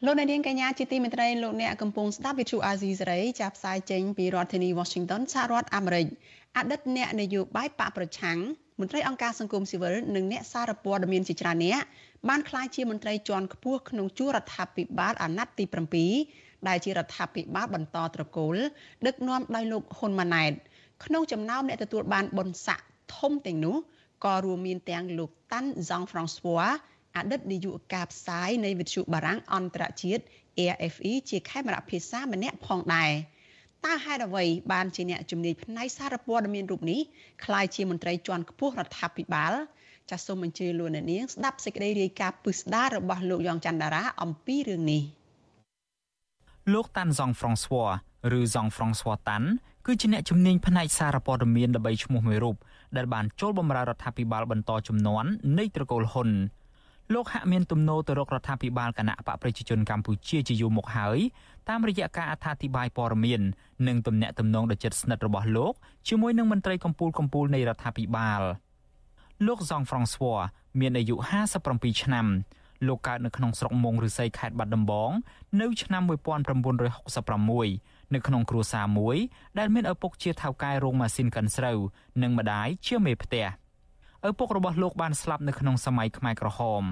[0.04, 6.06] លោកអ្នកនាងកញ្ញាជាទីមេត្រីលោកអ្នកកំពុងស្ដាប់វិទ្យុអាស៊ីសេរីចាប់ផ្សាយចេញពីរដ្ឋធានី Washington សហរដ្ឋអាមេរិក
[6.56, 8.38] អតីតអ្នកនយោបាយបកប្រឆាំង
[8.80, 11.80] មន្ត្រីអង្គការសង្គមស៊ីវិលនិងអ្នកសារព័ត៌មានជាច្រើនអ្នក
[12.28, 15.64] បានក្លាយជាមន្ត្រីជាន់ខ្ពស់ក្នុងជួររដ្ឋាភិបាលអាណត្តិទី
[16.18, 18.56] 7ដែលជារដ្ឋាភិបាលបន្តត្រកូល
[19.06, 20.52] ដឹកនាំដោយលោកហ៊ុនម៉ាណែត
[21.04, 22.86] ក្នុងចំណោមអ្នកទទួលបានបុណ្យស័ក្តិ
[23.16, 23.76] ធំទាំងនោះ
[24.24, 26.64] ក៏រួមមានទាំងលោកតាន់ហ្សង់ហ្វ្រង់ស្វ័រ
[27.16, 30.22] អតីតនាយកការផ្សាយនៃវិទ្យុបារាំងអន្តរជាតិ
[30.58, 33.12] AFE ជាខេមរៈភាសាម្នាក់ផងដែរ
[33.84, 37.00] តើហេតុអ្វីបានជាអ្នកជំនាញផ្នែកសារព័ត៌មានរូបនេះ
[37.44, 39.52] ក្លាយជាមន្ត្រីជាន់ខ្ពស់រដ្ឋាភិបាល
[40.10, 45.02] ចាសសូមអញ្ជើញលោកអ្នកនាងស្ដាប់សេចក្តីរាយការណ៍ពិស្ដាររបស់លោកយ៉ងច័ន្ទដារាអំពីរឿងនេះ
[46.72, 47.88] លោកតាន់ហ្សង់ហ្វ្រង់ស្វ័រ
[48.38, 49.48] ឬហ្សង់ហ្វ្រង់ស្វ័រតាន់
[49.86, 52.56] គឺជាអ្នកជំនាញផ្នែកសារព័ត៌មានដើម្បីឈ្មោះមួយរូប
[52.96, 55.24] ដែលបានចូលបម្រើរដ្ឋាភិបាលបន្តចំនួន
[55.58, 56.30] នៃត្រកូលហ៊ុន
[57.14, 61.18] លោកហាក់មានទំនោរទៅរករដ្ឋាភិបាលគណៈបកប្រជាជនកម្ពុជាជាយូរមកហើយ
[61.68, 63.40] តាមរយៈការអត្ថាធិប្បាយព័ត៌មាន
[63.88, 65.74] និងទំនាក់ទំនងដ៏ជិតស្និទ្ធរបស់លោក
[66.08, 68.42] ជាមួយនឹងមន្ត្រីកម្ពុជាកម្ពុជានៃរដ្ឋាភិបាល
[69.46, 70.38] លោកហ្សង់ហ្វ្រង់ស្វ័រ
[70.80, 71.14] មានអាយុ
[71.58, 72.26] 57ឆ្នាំ
[72.86, 75.10] លោកកើតនៅក្នុងស្រុកមុងឫស្សីខេត្តបាត់ដំបង
[75.60, 79.16] នៅឆ្នាំ1966 នៅក្នុងគ្រួសារមួយ
[79.58, 81.78] ដែលមានឪពុកជាថៅកែរោងម៉ាស៊ីនកិនស្រូវ
[82.22, 83.46] និងម្ដាយជាមេផ្ទះ
[84.28, 86.82] ឪពុករបស់លោកបានស្លាប់នៅក្នុងសម័យខ្មែរក្រហម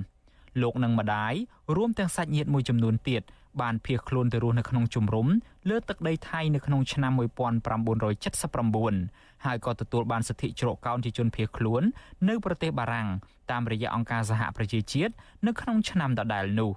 [0.62, 1.34] លោកនិងម្ដាយ
[1.76, 3.22] រួមទាំងសាច់ញាតិមួយចំនួនទៀត
[3.60, 5.26] បានភៀសខ្លួនទៅរស់នៅក្នុងជំរំ
[5.68, 11.82] លើទឹកដីថៃនៅក្នុងឆ្នាំ1979ហើយក៏ទទួលបានសិទ្ធិជ្រកកោនជាជនភៀសខ្លួន
[12.28, 13.08] នៅប្រទេសបារាំង
[13.50, 15.12] តាមរយៈអង្គការសហប្រជាជាតិ
[15.46, 16.72] នៅក្នុងឆ្នាំដដែលនោះ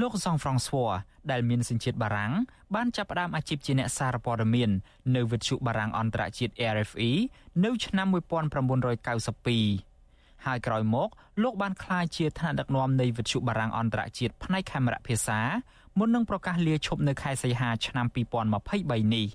[0.00, 0.90] លោកសង់ហ្វ្រង់ស្វ័រ
[1.30, 2.32] ដែលមានសញ្ជាតិបារាំង
[2.74, 4.70] បានចាប់ផ្ដើមអាជីពជាអ្នកសារព័ត៌មាន
[5.16, 7.10] នៅវិទ្យុបារាំងអន្តរជាតិ RFE
[7.64, 11.08] នៅឆ្នាំ1992ហើយក្រោយមក
[11.42, 15.40] លោកបានក្លាយជាថ្នាក់ដឹកនាំនៃវិទ្យុបារាំងអន្តរជាតិផ្នែកខេមរៈភាសា
[15.98, 18.06] មុននឹងប្រកាសលាឈប់នៅខែសីហាឆ្នាំ
[18.54, 19.26] 2023នេះ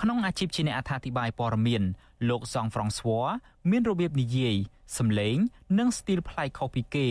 [0.00, 1.82] ក្នុងអាជីពជាអ្នកអត្ថាធិប្បាយព័ត៌មាន
[2.28, 3.26] លោកសង់ហ្វ្រង់ស្វ័រ
[3.70, 4.56] មានរបៀបនិយាយ
[4.98, 5.36] សម្លេង
[5.78, 7.06] និងស្ទីលប្លែកខុសពីគេ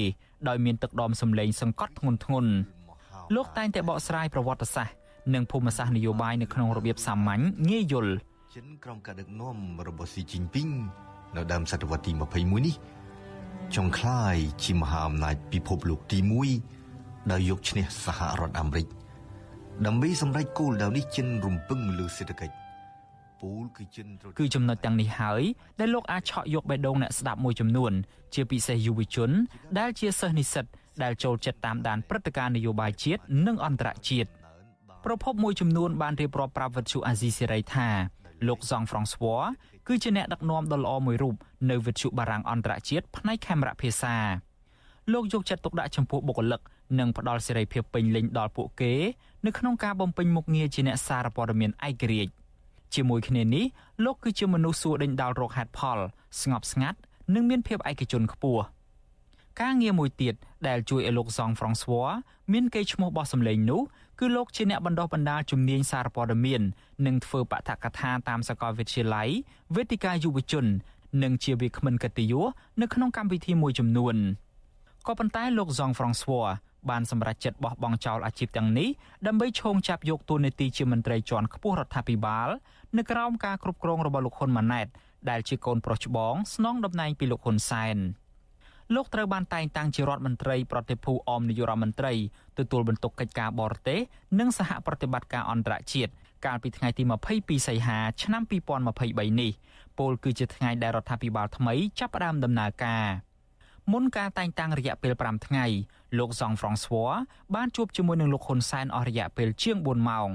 [0.47, 2.45] ដោយមានទឹកដមសម្លេងសង្កត់ធ្ងន់ធ្ងរ
[3.35, 4.95] លោកតែងតែបកស្រាយប្រវត្តិសាស្ត្រ
[5.33, 8.13] និងភូមិសាស្ត្រនយោបាយនៅក្នុងរបៀបសាមញ្ញងាយយល់
[8.55, 9.57] ចិនក្រុមការដឹកនាំ
[9.87, 10.69] របស់ស៊ីជីនពីង
[11.35, 12.75] នៅដើមសតវត្សទី21នេះ
[13.75, 16.19] ចង់คล้ายជាមហាអំណាចពិភពលោកទី
[16.75, 18.87] 1ដោយយកឈ្នះសហរដ្ឋអាមេរិក
[19.85, 22.64] ដើម្បីសម្រេចគោលដៅនេះចិនរំពឹងលើសេដ្ឋកិច្ចពូល
[23.78, 24.06] គឺចិន
[24.38, 25.42] គឺចំណុចទាំងនេះហើយ
[25.80, 27.92] ដែលលោកអាចឆក់យកបេះដូងអ្នកស្ដាប់មួយចំនួន
[28.34, 29.30] ជាពិសេសយុវជន
[29.78, 30.64] ដែលជាសិស្សនិស្សិត
[31.02, 34.28] ដែលចូលចិត្តតាមដានព្រឹត្តិការណ៍នយោបាយជាតិនិងអន្តរជាតិ
[35.04, 37.88] ប្រពន្ធមួយចំនួនបានរៀបរាប់ប្រាប់វិទ្យុអាស៊ីសេរីថា
[38.48, 39.42] លោកសង់ហ្វ្រង់ស្វ័រ
[39.88, 41.34] គឺជាអ្នកដឹកនាំដ៏ល្អមួយរូប
[41.70, 44.16] នៅវិទ្យុបារាំងអន្តរជាតិផ្នែកខេមរៈភាសា
[45.12, 46.60] លោកយកចិត្តទុកដាក់ចំពោះបុគ្គលិក
[46.98, 48.94] និងផ្ដល់សេរីភាពពេញលេញដល់ពួកគេ
[49.46, 52.32] នៅក្នុងការបំពេញមុខងារជាអ្នកសារព័ត៌មានឯករាជ្យ
[52.94, 53.64] ជាមួយគ្នានេះ
[54.04, 55.98] លោកគឺជាមនុស្សសួរដេញដោលរកហេតុផល
[56.40, 56.98] ស្ងប់ស្ងាត់
[57.34, 58.62] និងមានភាពឯកជនខ្ពស់
[59.60, 60.34] ការងារមួយទៀត
[60.68, 62.08] ដែលជួយឲ្យលោកសង់ហ្វ្រង់ស្វ័រ
[62.52, 63.82] មានកេរ្តិ៍ឈ្មោះបោះសម្លេងនោះ
[64.20, 66.62] គឺលោកជាអ្នកបណ្ដុះបណ្ដាលជំនាញសារព័ត៌មាន
[67.06, 69.28] និងធ្វើបឋកថាតាមសាកលវិទ្យាល័យ
[69.74, 70.66] វេទិកាយុវជន
[71.22, 72.46] និងជាវាគ្មិនកិត្តិយស
[72.80, 74.16] នៅក្នុងកម្មវិធីមួយចំនួន
[75.06, 76.46] ក៏ប៉ុន្តែលោកសង់ហ្វ្រង់ស្វ័រ
[76.90, 78.88] បានសម្រេចចិត្តបោះបង់ចោលអាជីពទាំងនេះ
[79.26, 82.48] ដើម្បីឈោងចាប់យកតួនាទីជាមន្ត្រីជាន់ខ្ពស់រដ្ឋាភិបាល
[82.96, 84.86] នៅក្រោមការគ្រប់គ្រងរបស់លោកហ៊ុនម៉ាណែត
[85.30, 87.96] ដែលជាកូនប្រុសច្បងស្នងតំណែងពីលោកហ៊ុនសែន
[88.94, 92.12] លោកត្រូវបានតែងតាំងជារដ្ឋមន្ត្រីប្រតិភូអមនាយករដ្ឋមន្ត្រី
[92.58, 94.00] ទទួលបន្ទុកកិច្ចការបរទេស
[94.38, 96.12] និងសហប្រតិបត្តិការអន្តរជាតិ
[96.46, 97.02] កាលពីថ្ងៃទី
[97.34, 98.42] 22សីហាឆ្នាំ
[98.90, 99.52] 2023នេះ
[99.98, 103.06] ពលគឺជាថ្ងៃដែលរដ្ឋាភិបាលថ្មីចាប់ផ្ដើមដំណើរការ
[103.92, 105.64] មុនការតែងតាំងរយៈពេល5ថ្ងៃ
[106.18, 107.12] លោកសង់ហ្វ្រង់ស្វ័រ
[107.54, 110.28] បានជួបជាមួយនឹងលោកហ៊ុនសែនអស់រយៈពេលជាង4ម៉ោង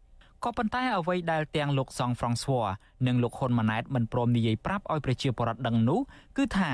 [0.48, 2.68] ក៏ប៉ុន្តែអ្វីដែលទាំងលោកសង់ហ្វ្រង់ស្វ័រ
[3.08, 6.00] និងលោកហ៊ុនម៉ាណែតមិនព្រមនិយាយប្រាប់ឲ្យប្រជាពលរដ្ឋដឹងនោះ
[6.38, 6.72] គឺថា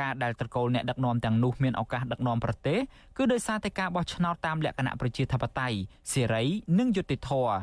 [0.00, 2.78] ការដែលត្រកូលអ្នកដឹកនាំទាំងនោះមានឱកាសដឹកនាំប្រទេស
[3.16, 5.78] គឺដោយសារតែការបោះឆ្នោតតាមលក្ខណៈប្រជាធិបតេយ្យ
[6.12, 6.44] សេរី
[6.78, 7.54] និងយុត្តិធម៌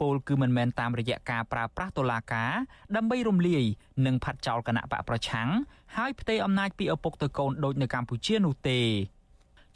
[0.00, 2.52] ពលគឺមិនមែនតាមរយៈការប្រើប្រាស់តុលាការ
[2.96, 3.64] ដើម្បីរំលាយ
[4.06, 5.48] និងផាត់ចោលគណៈបកប្រឆាំង
[5.96, 8.80] ហើយផ្ទេរអំណាចពីឪពុកទៅកូនដូចនៅកម្ពុជានោះទេ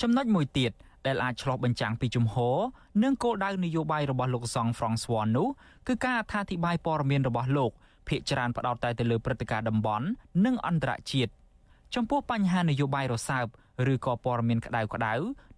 [0.03, 0.73] ចំណុចមួយទៀត
[1.07, 2.59] ដែលអាចឆ្លោះបញ្ចាំងពីជំហរ
[3.03, 5.49] និងគោលដៅនយោបាយរបស់លោកសង់ហ្វ្រង់ស្វ័ននោះ
[5.89, 7.71] គឺការអត្ថាធិប្បាយព័ត៌មានរបស់លោក
[8.09, 10.07] ភាគច្រើនផ្ដោតតែទៅលើព្រឹត្តិការណ៍តំបន់
[10.45, 11.33] និងអន្តរជាតិ
[11.95, 13.47] ចំពោះបញ្ហានយោបាយរសើប
[13.93, 15.15] ឬក៏ព័ត៌មានក្តៅក្តៅ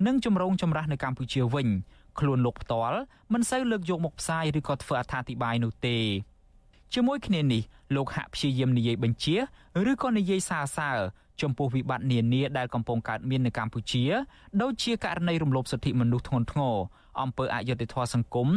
[0.07, 1.68] និងជំរងចម្រាស់នៅកម្ពុជាវិញ
[2.18, 2.99] ខ្លួនលោកផ្ទាល់
[3.32, 5.99] មិនសូវលើកយកមកផ្សាយឬក៏ធ្វើអត្ថាធិប្បាយនោះទេ
[6.95, 7.62] ជាមួយគ្នានេះ
[7.97, 9.36] លោកហាក់ព្យាយាមនិយាយបញ្ជា
[9.90, 10.99] ឬក៏និយាយសើសើរ
[11.40, 14.04] ចំពោះវិបត្តិនានាដែលកំពុងកើតមាននៅកម្ពុជា
[14.62, 16.76] ដូចជាករណីរំលោភសិទ្ធិមនុស្សធ្ងន់ធ្ងរ
[17.22, 18.48] អំពើអយុត្តិធម៌សង្គម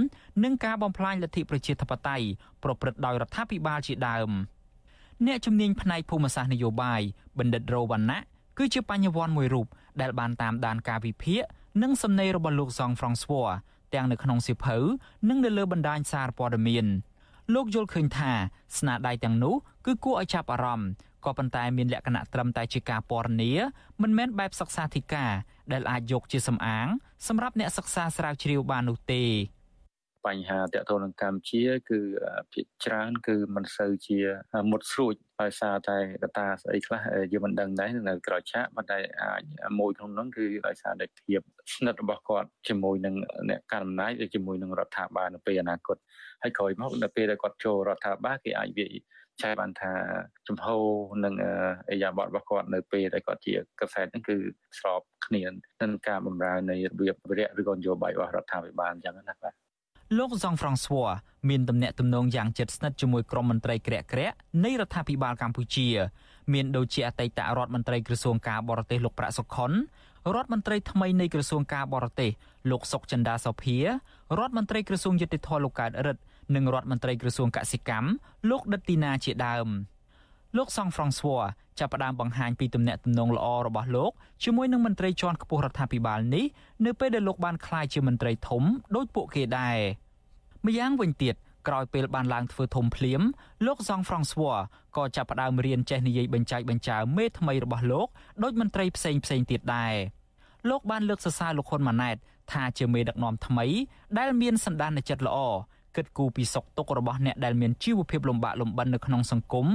[0.43, 2.25] និងការបំផ្លាញលទ្ធិប្រជាធិបតេយ្យ
[2.63, 4.29] ប្រព្រឹត្តដោយរដ្ឋាភិបាលជាដើម
[5.25, 7.01] អ្នកជំនាញផ្នែកភូមិសាស្ត្រនយោបាយ
[7.39, 8.19] បណ្ឌិតរោវណ្ណៈ
[8.57, 9.67] គឺជាបញ្ញវន្តមួយរូប
[10.01, 11.41] ដែលបានតាមដានការវិភាគ
[11.81, 13.49] និងសម្ដីរបស់លោកសង់ហ្វ្រង់ស្វ័រ
[13.93, 14.77] ទាំងនៅក្នុងសៀវភៅ
[15.29, 16.85] និងនៅលើបណ្ដាញសារព័ត៌មាន
[17.53, 18.31] លោកយល់ឃើញថា
[18.77, 19.55] ស្នាដៃទាំងនោះ
[19.85, 20.89] គឺគួរឲ្យចាប់អារម្មណ៍
[21.25, 23.51] ក៏ប៉ុន្តែមានលក្ខណៈត្រឹមតែជាការពណ៌នា
[24.01, 25.31] មិនមែនបែបសិក្សាធិការ
[25.71, 26.87] ដែលអាចយកជាសំអាង
[27.27, 29.23] សម្រាប់អ្នកសិក្សាស្រាវជ្រាវបាននោះទេ
[30.27, 31.99] បញ្ហាតកតនឹងកម្ពុជា គឺ
[32.53, 34.19] ភាគច្រើន គឺមិនសូវជា
[34.71, 37.01] មុតស្រួចដោយសារតែកត្តាស្អីខ្លះ
[37.31, 39.41] យើងមិនដឹងដែរនៅក្រៅឆាកប៉ុន្តែអាច
[39.79, 41.41] មួយក្នុងនោះគឺដោយសារតែភាព
[41.73, 43.15] ស្និទ្ធរបស់គាត់ជាមួយនឹង
[43.49, 45.97] អ្នកកាន់អំណាចឬជាមួយនឹងរដ្ឋាភិបាលនៅពេលអនាគត
[46.43, 48.87] ហើយក្រោយមកនៅពេលដែលគាត់ចូលរដ្ឋាភិបាលគេអាចវា
[49.43, 49.93] ចែកបានថា
[50.47, 50.67] ចំហ
[51.25, 51.33] និង
[51.89, 54.35] អេយ៉ាបតរបស់គាត់នៅពេលដែលគាត់ជាកសែតហ្នឹងគឺ
[54.79, 55.43] ស្របគ្នា
[55.81, 59.53] នឹងការបម្រើនៃរបៀបវិរៈឬក៏នយោបាយរបស់រដ្ឋាភិបាលអញ្ចឹងណាបាទ
[60.17, 61.09] លោកសង់ហ្វ្រង់ស្វ័រ
[61.49, 65.87] មានទំនាក់ទំនងយ៉ាងជិតស្និទ្ធជាមួយក្រុមមន្ត្រីក្រាក់ក្រាក់នៃរដ្ឋាភិបាលកម្ពុជា
[66.53, 69.71] មានដូចជាអតីតរដ្ឋមន្ត្រីក្រសួងការបរទេសលោកប្រាក់សុខុន
[70.35, 72.31] រដ្ឋមន្ត្រីថ្មីនៃក្រសួងការបរទេស
[72.71, 73.83] លោកសុកចិន្តាសោភារ
[74.45, 76.21] ដ្ឋមន្ត្រីក្រសួងយុតិធធលោកកើតរិទ្ធ
[76.55, 78.09] និងរដ្ឋមន្ត្រីក្រសួងកសិកម្ម
[78.49, 79.67] លោកដិតទីណាជាដើម
[80.57, 81.43] លោកសង់ហ្វ្រង់ស្វ័រ
[81.79, 84.11] ចាប់ផ្ដើមបង្ហាញពីទំនាក់ទំនងល្អរបស់លោក
[84.43, 86.45] ជាមួយនឹងមន្ត្រីជាន់ខ្ពស់រដ្ឋាភិបាលនេះ
[86.85, 88.63] នៅពេលដែលលោកបានក្លាយជាមន្ត្រីធំ
[88.95, 89.77] ដោយពួកគេដែរ
[90.65, 91.35] ម្យ៉ាងវិញទៀត
[91.67, 93.21] ក្រោយពេលបានឡើងធ្វើធំភ្លាម
[93.67, 94.57] លោកសង់ហ្វ្រង់ស្វ័រ
[94.97, 98.07] ក៏ចាប់ផ្ដើមរៀនចេះនិយាយបញ្ចែកបញ្ចើមេថ្មីរបស់លោក
[98.43, 99.93] ដោយមន្ត្រីផ្សេងផ្សេងទៀតដែរ
[100.69, 102.17] លោកបានលើកសរសើរលោកហ៊ុនម៉ាណែត
[102.51, 103.65] ថាជាមេដឹកនាំថ្មី
[104.17, 105.37] ដែលមានសន្តានចិត្តល្អ
[105.95, 109.67] គិតគូរពីសុខទុក្ខរបស់អ្នកដែលមានជីវភាពលំបាកលំបិននៅក្នុងសង្គម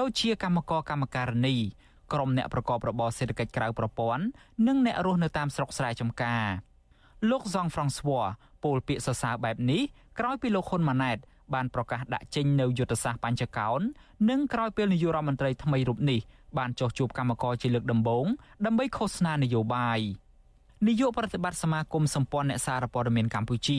[0.00, 1.56] ដូចជាកម្មករកម្មការិនី
[2.12, 4.24] ក្រុមអ្នកប្រកបរបរសេដ្ឋកិច្ចក្រៅប្រព័ន្ធ
[4.66, 6.44] និងអ្នករស់នៅតាមស្រុកស្រែចម្ការ
[7.30, 8.24] លោកសង់ហ្វ្រង់ស្វ័រ
[8.64, 9.82] ពោលពាក្យសរសើរបែបនេះ
[10.18, 11.18] ក្រោយពីលោកហ៊ុនម៉ាណែត
[11.54, 13.80] បានប្រកាសដាក់ចេញនៅយុទ្ធសាស្ត្របញ្ចកោណ
[14.30, 16.20] និងក្រោយពេលនាយករដ្ឋមន្ត្រីថ្មីរូបនេះ
[16.58, 18.26] បានចុះជួបកម្មករជាលើកដំបូង
[18.66, 20.00] ដើម្បីឃោសនានយោបាយ
[20.86, 23.78] នាយកប្រតិបត្តិសមាគមសម្ព័ន្ធអ្នកសារព័ត៌មានកម្ពុជា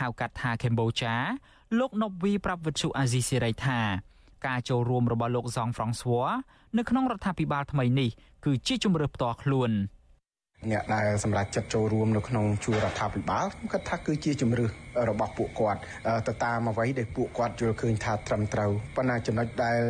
[0.00, 1.14] ហៅកាត់ថាកម្ពុជា
[1.78, 3.80] លោកណប់វីប្រាប់វិទ្យុអាស៊ីសេរីថា
[4.46, 6.28] ការចូលរួមរបស់លោកសង់ហ្វ្រង់ស្វ័រ
[6.78, 8.10] នៅក្នុងរដ្ឋាភិបាលថ្មីនេះ
[8.44, 9.70] គឺជាជំរើសផ្ទាល់ខ្លួន។
[10.70, 14.70] អ្នកដែលសម្រាប់ចិត្តចូលរួមនៅក្នុងជួររដ្ឋាភិបាលខ្ញុំគិតថាគឺជាជំរឿស
[15.10, 15.80] របស់ពួកគាត់
[16.28, 19.80] ទៅតាមអ្វីដែលពួកគាត់យល់ឃើញថាត្រឹមត្រូវប៉ុន្តែចំណុចដែល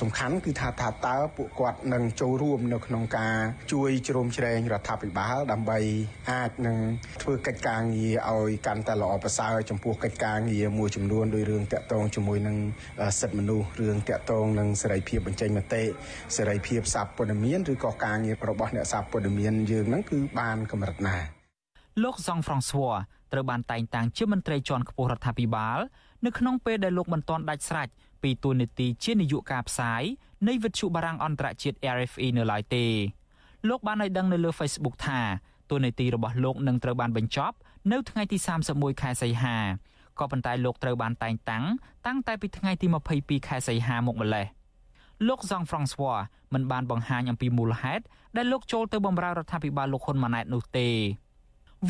[0.00, 3.36] សំខាន់គឺថាថាតើពួកគាត់នឹងចូលរួមនៅក្នុងការ
[3.72, 5.78] ជួយជ្រោមជ្រែងរដ្ឋាភិបាលដើម្បី
[6.30, 6.78] អាចនឹង
[7.22, 12.56] ធ្វើកិច្ចការងារឲ្យកាន់តែល្អប្រសើរចំពោះកិច្ចការងារមួយចំនួនដោយរឿងតាក់ទងជាមួយនឹង
[13.20, 15.82] សិទ្ធិមនុស្សរឿងតាក់ទងនឹងសេរីភាពបញ្ចេញមតិ
[16.36, 21.16] សេរីភាពសារព័ត៌មានឬក៏ការងាររបស់អ្នកសារព័ត៌មានយើងហ្នឹងគឺបានកម្រិតណា
[22.04, 22.94] លោកសង់ហ្វ្រង់ស្វ័រ
[23.32, 25.78] ត្រូវបានតែងតាំងជាមន្ត្រីជាន់ខ្ពស់រដ្ឋាភិបាល
[26.24, 27.88] នៅក្នុងពេលដែលលោកមិនទាន់ដាច់ស្រេច
[28.22, 30.02] ពីតួនាទីជានាយកការផ្សាយ
[30.48, 32.86] នៃវិទ្យុបារាំងអន្តរជាតិ RFE នៅឡើយទេ
[33.68, 35.20] លោកបានឲ្យដឹងនៅលើ Facebook ថា
[35.70, 37.56] តួនាទីរបស់លោកនឹងត្រូវបានបញ្ចប់
[37.92, 38.36] នៅថ្ងៃទី
[38.70, 39.56] 31ខែសីហា
[40.18, 41.64] ក៏ប៉ុន្តែលោកត្រូវបានតែងតាំង
[42.06, 44.46] តាំងតែពីថ្ងៃទី22ខែសីហាមកម្លេះ
[45.28, 46.18] លោកសង់ហ្វ្រង់ស្វ័រ
[46.54, 48.04] មិនបានបង្ហាញអំពីមូលហេតុ
[48.36, 50.88] ដែលលោកចូលទៅបម្រើរដ្ឋាភិបាលលោកហ៊ុនម៉ាណែតនោះទេ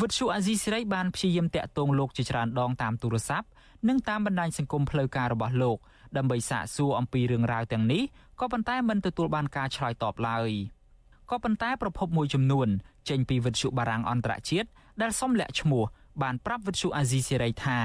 [0.01, 3.47] វិទ្យុអាស៊ីសេរីបានព្យាយាមតាក់ទងលោកជាច្រើនដងតាមទូរស័ព្ទ
[3.87, 5.77] និងតាមបណ្ដាញសង្គមផ្លូវការរបស់លោក
[6.17, 8.03] ដើម្បីសាកសួរអំពីរឿងរ៉ាវទាំងនេះ
[8.39, 10.49] ក៏ប៉ុន្តែមិនទទួលបានការឆ្លើយតបឡើយ
[11.31, 12.67] ក៏ប៉ុន្តែប្រភពមួយចំនួន
[13.09, 14.67] ចេញពីវិទ្យុបារាំងអន្តរជាតិ
[15.01, 15.83] ដែលសុំលាក់ឈ្មោះ
[16.21, 17.79] បានប្រាប់វិទ្យុអាស៊ីសេរីថា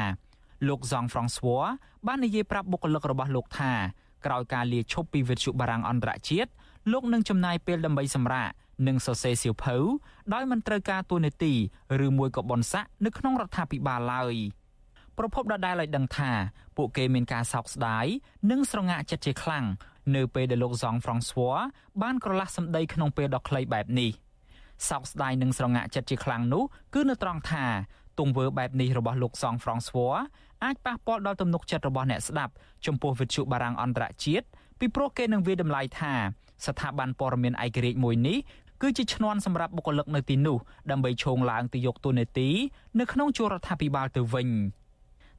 [0.69, 1.65] លោកសង់ហ្វ្រង់ស្វ័រ
[2.07, 3.73] បាននិយាយប្រាប់បុគ្គលិករបស់លោកថា
[4.27, 6.51] ក្រោយការលាឈប់ពីវិទ្យុបារាំងអន្តរជាតិ
[6.93, 8.51] លោកនឹងចំណាយពេលដើម្បីសម្រាក
[8.87, 9.77] និងសរសេរសៀវភៅ
[10.35, 11.55] ដោយមិនត្រូវការតួនាទី
[12.05, 14.35] ឬមួយក៏បនស័កនៅក្នុងរដ្ឋាភិបាលឡើយ
[15.19, 16.31] ប្រពន្ធដដែលឲ្យដឹងថា
[16.77, 18.07] ពួកគេមានការសោកស្ដាយ
[18.51, 19.65] និងស្រងាក់ចិត្តជាខ្លាំង
[20.17, 21.57] នៅពេលដែលលោកសង់ហ្វ្រង់ស្វ័រ
[22.03, 24.11] បានក្រឡាស់សម្ដីក្នុងពេលដ៏ខ្លីបែបនេះ
[24.89, 26.65] សោកស្ដាយនិងស្រងាក់ចិត្តជាខ្លាំងនោះ
[26.95, 27.65] គឺនៅត្រង់ថា
[28.19, 30.15] ទង្វើបែបនេះរបស់លោកសង់ហ្វ្រង់ស្វ័រ
[30.65, 32.53] អាចប៉ះពាល់ដល់ទំនុកចិត្តរបស់អ្នកស្ដាប់
[32.87, 34.47] ចំពោះវិទ្យុបារាំងអន្តរជាតិ
[34.79, 36.15] ពីព្រោះគេនឹងវាតម្លៃថា
[36.67, 38.39] ស្ថាប័នព័ត៌មានឯករាជ្យមួយនេះ
[38.83, 40.59] គឺជាឈ្នន់សម្រាប់បុគ្គលិកនៅទីនោះ
[40.91, 42.49] ដើម្បីឈោងឡើងទៅយកទូនាទី
[43.01, 44.49] នៅក្នុងជួររដ្ឋាភិបាលទៅវិញ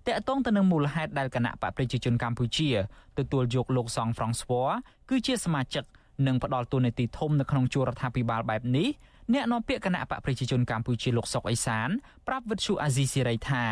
[0.08, 2.70] តកតងទៅនឹងមូលហេតុដែលគណៈបកប្រជាជនកម្ពុជា
[3.18, 4.70] ទទួលយកលោកសង់ហ្វ្រង់ស្វ័រ
[5.10, 5.84] គឺជាសមាជិក
[6.28, 8.88] និងផ្ដល់ទូនាទីធំនៅក្នុងជួររដ្ឋាភិបាលបែបនេះ
[9.34, 11.90] អ្នកនាំពាក្យគណៈបកប្រជាជនកម្ពុជាលោកសុកអេសាន
[12.28, 13.66] ប្រាប់វិទ្យុអាស៊ីសេរីថា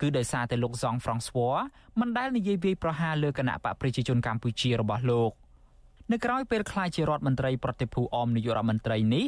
[0.00, 1.56] គឺដោយសារតែលោកសង់ហ្វ្រង់ស្វ័រ
[2.00, 5.32] មិនដែលនិយាយវាយប្រហារលើគណៈបកប្រជាជនកម្ពុជារបស់លោក
[6.12, 9.24] នៅក្រៅពេលក្លាយជារដ្ឋមន្ត្រីប្រតិភូអមនាយករដ្ឋមន្ត្រីនេះ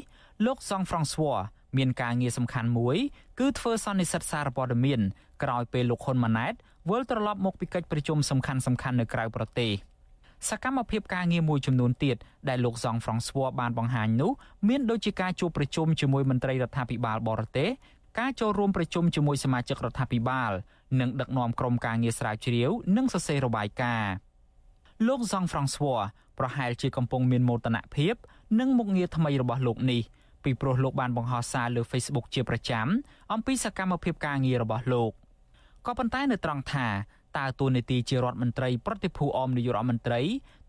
[0.47, 1.39] លោកសង់ហ្វ្រង់ស្វ័រ
[1.77, 2.97] មានការងារសំខាន់មួយ
[3.39, 5.01] គឺធ្វើសន្និសីទសារព័ត៌មាន
[5.43, 6.55] ក្រោយពេលលោកហ៊ុនម៉ាណែត
[6.91, 9.73] វិលត្រឡប់មកពីកិច្ចប្រជុំសំខាន់សំខាន់នៅក្រៅប្រទេស
[10.49, 12.17] សកម្មភាពការងារមួយចំនួនទៀត
[12.49, 14.33] ដែលលោកសង់ហ្វ្រង់ស្វ័របានបង្ហាញនោះ
[14.69, 17.69] មានដូចជាការជួបប្រជុំជាមួយមន្ត្រីរដ្ឋាភិបាលបរទេស
[18.19, 20.53] ការចូលរួមប្រជុំជាមួយសមាជិករដ្ឋាភិបាល
[21.01, 24.13] និងដឹកនាំក្រុមការងារស្រាវជ្រាវនិងសរសេររបាយការណ៍
[25.09, 26.01] លោកសង់ហ្វ្រង់ស្វ័រ
[26.39, 28.15] ប្រហែលជាកំពុងមានមោទនភាព
[28.61, 30.01] និងមុខងារថ្មីរបស់លោកនេះ
[30.45, 32.87] ពីព្រោះលោកបានបង្ហោះសារលើ Facebook ជាប្រចាំ
[33.33, 35.13] អំពីសកម្មភាពការងាររបស់លោក
[35.87, 36.87] ក៏ប៉ុន្តែនៅត្រង់ថា
[37.39, 40.21] តើតួនាទីជារដ្ឋមន្ត្រីប្រតិភូអមនាយករដ្ឋមន្ត្រី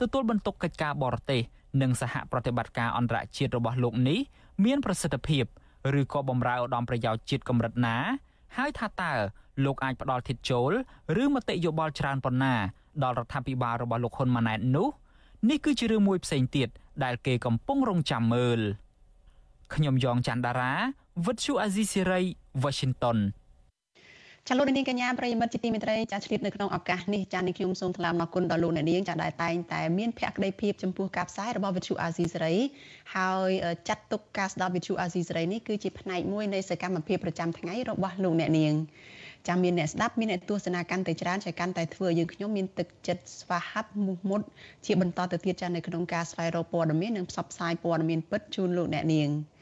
[0.02, 1.42] ទទួលបន្ទុកកិច្ចការបរទេស
[1.82, 4.20] និងសហប្រតិបត្តិការអន្តរជាតិរបស់លោកនេះ
[4.66, 5.44] មានប្រសិទ្ធភាព
[6.00, 7.98] ឬក៏បំរើឧត្តមប្រយោជន៍ជាតិកម្រិតណា
[8.58, 9.14] ហើយថាតើ
[9.66, 10.72] លោកអាចផ្ដល់ធិតចូល
[11.24, 12.56] ឬមតិយោបល់ច្រើនប៉ុណ្ណា
[13.04, 14.88] ដល់រដ្ឋាភិបាលរបស់លោកហ៊ុនម៉ាណែតនោះ
[15.50, 16.70] នេះគឺជារឿងមួយផ្សេងទៀត
[17.04, 18.60] ដែលគេកំពុងរងចាំមើល
[19.74, 20.74] ខ្ញុំយ៉ងច័ន្ទដារា
[21.26, 22.22] វិទ្យុអាស៊ីសេរី
[22.64, 23.18] Washington
[24.48, 32.56] ចាលោកនាងកញ្ញាប្រិយមិត្តជាទីមេត្រីចាឆ្លៀតនៅក្នុងឱកាសនេះចានាងខ្ញុំសូមថ្លែងអរគុណដល់លោកអ្នកនាងចាដែលតែងតែមានភក្ដីភាពចំពោះការផ្សាយរបស់វិទ្យុអាស៊ីសេរី
[33.16, 33.50] ហើយ
[33.88, 38.74] ចាត់ទុកការស្ដាប់វិទ្យុអាស៊ីសេរីនេះគឺជាផ្នែកមួយនៃសកម្មភាពប្រចាំថ្ងៃរបស់លោកអ្នកនាង
[39.48, 44.42] ចាំមានអ្នកស្ដាប់មានអ្នកទស្សនាកាន់តែច្រើនចែកកាន់តែធ្វើយើងខ្ញុំមានទឹកចិត្តស្វាហាប់មោះមុត
[44.86, 49.30] ជាបន្តទៅទៀតចានៅក្នុងការស្វែងរកព័ត៌មាននិងផ្សព្វផ្សាយព័ត៌មានពិតជូនលោកអ្នកនាង។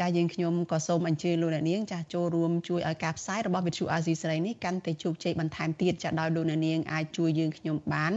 [0.00, 8.12] ចាយើងខ្ញុំក៏សូមអញ្ជើញលោកអ្នកនាងចាចូលរួមជួយឲ្យការផ្សាយរបស់វិទ្យុអាស៊ីសេរីនេះកាន់តែជោគជ័យបន្ថែមទៀតចាដោយលោកអ្នកនាងអាចជួយយើងខ្ញុំបាន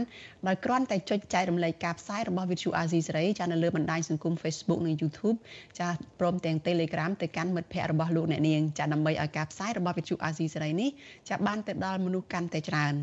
[0.46, 5.36] ដោយគ្រាន់តែចុចចែករំលែកការផ្សាយរបស់វិទ្យុអាស៊ីសេរីចានៅលើបណ្ដាញសង្គម Facebook និង YouTube
[5.78, 5.88] ចា
[6.20, 10.90] ព្រមទាំង Telegram ទៅកាន់មិត្តភ័ក្តិរបស់លោកអ្នកនាងចាដើម្បីឲ្យការផ្សាយរបស់វិទ្យុអាស៊ីសេរីនេះ
[11.28, 12.94] ចាបានទៅដល់មនុស្សកាន់តែច្រើន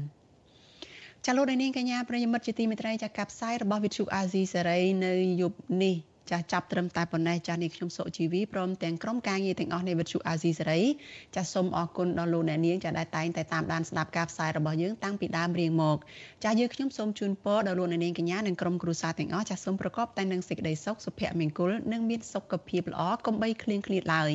[1.26, 5.96] ចាលោកនាងកញ្ញាប្រិយមិត្តជាទីមេត្រីចាការផ្សាយរបស់វិទ្យុអាស៊ីសេរីនៅយប់នេះ
[6.32, 10.82] ចាស់ចាប់ត្រឹមតែប៉ុណ្ណេះចាស់នេះខ្ញុំសុជីវីព្រមទាំងក្រុមការងារទាំងអស់នៃវិទ្យុអាស៊ីសេរី
[11.36, 15.98] ចាស់សូមអរគុណដល់លោកអ្នកនាងចាស់ដែលតែងតែតាមដានស្ដាប់ការផ្សាយរបស់យើងតាំងពីដើមរៀងមក
[16.44, 24.32] ចាស់យើងខ្ញុំសូមជូនពរដល់លោកអ្នកនាងកញ្ញានិងក្រុមគ្រួសារទាំងអស់ចាស់សូមប្រកបតែនឹងសេចក្តីសុខសុភមង្គលនិងមានសុខភាពល្អកុំបីឃ្លៀងឃ្លាតឡើយ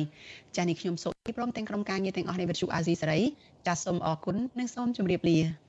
[0.55, 3.19] ចាស់នេះខ្ញុំសូមព្រមទាំងក្រុមការងារទាំងអស់នៃវិទ្យុអាស៊ីសេរី
[3.67, 5.62] ចាស់សូមអរគុណនិងសូមជម្រាបលា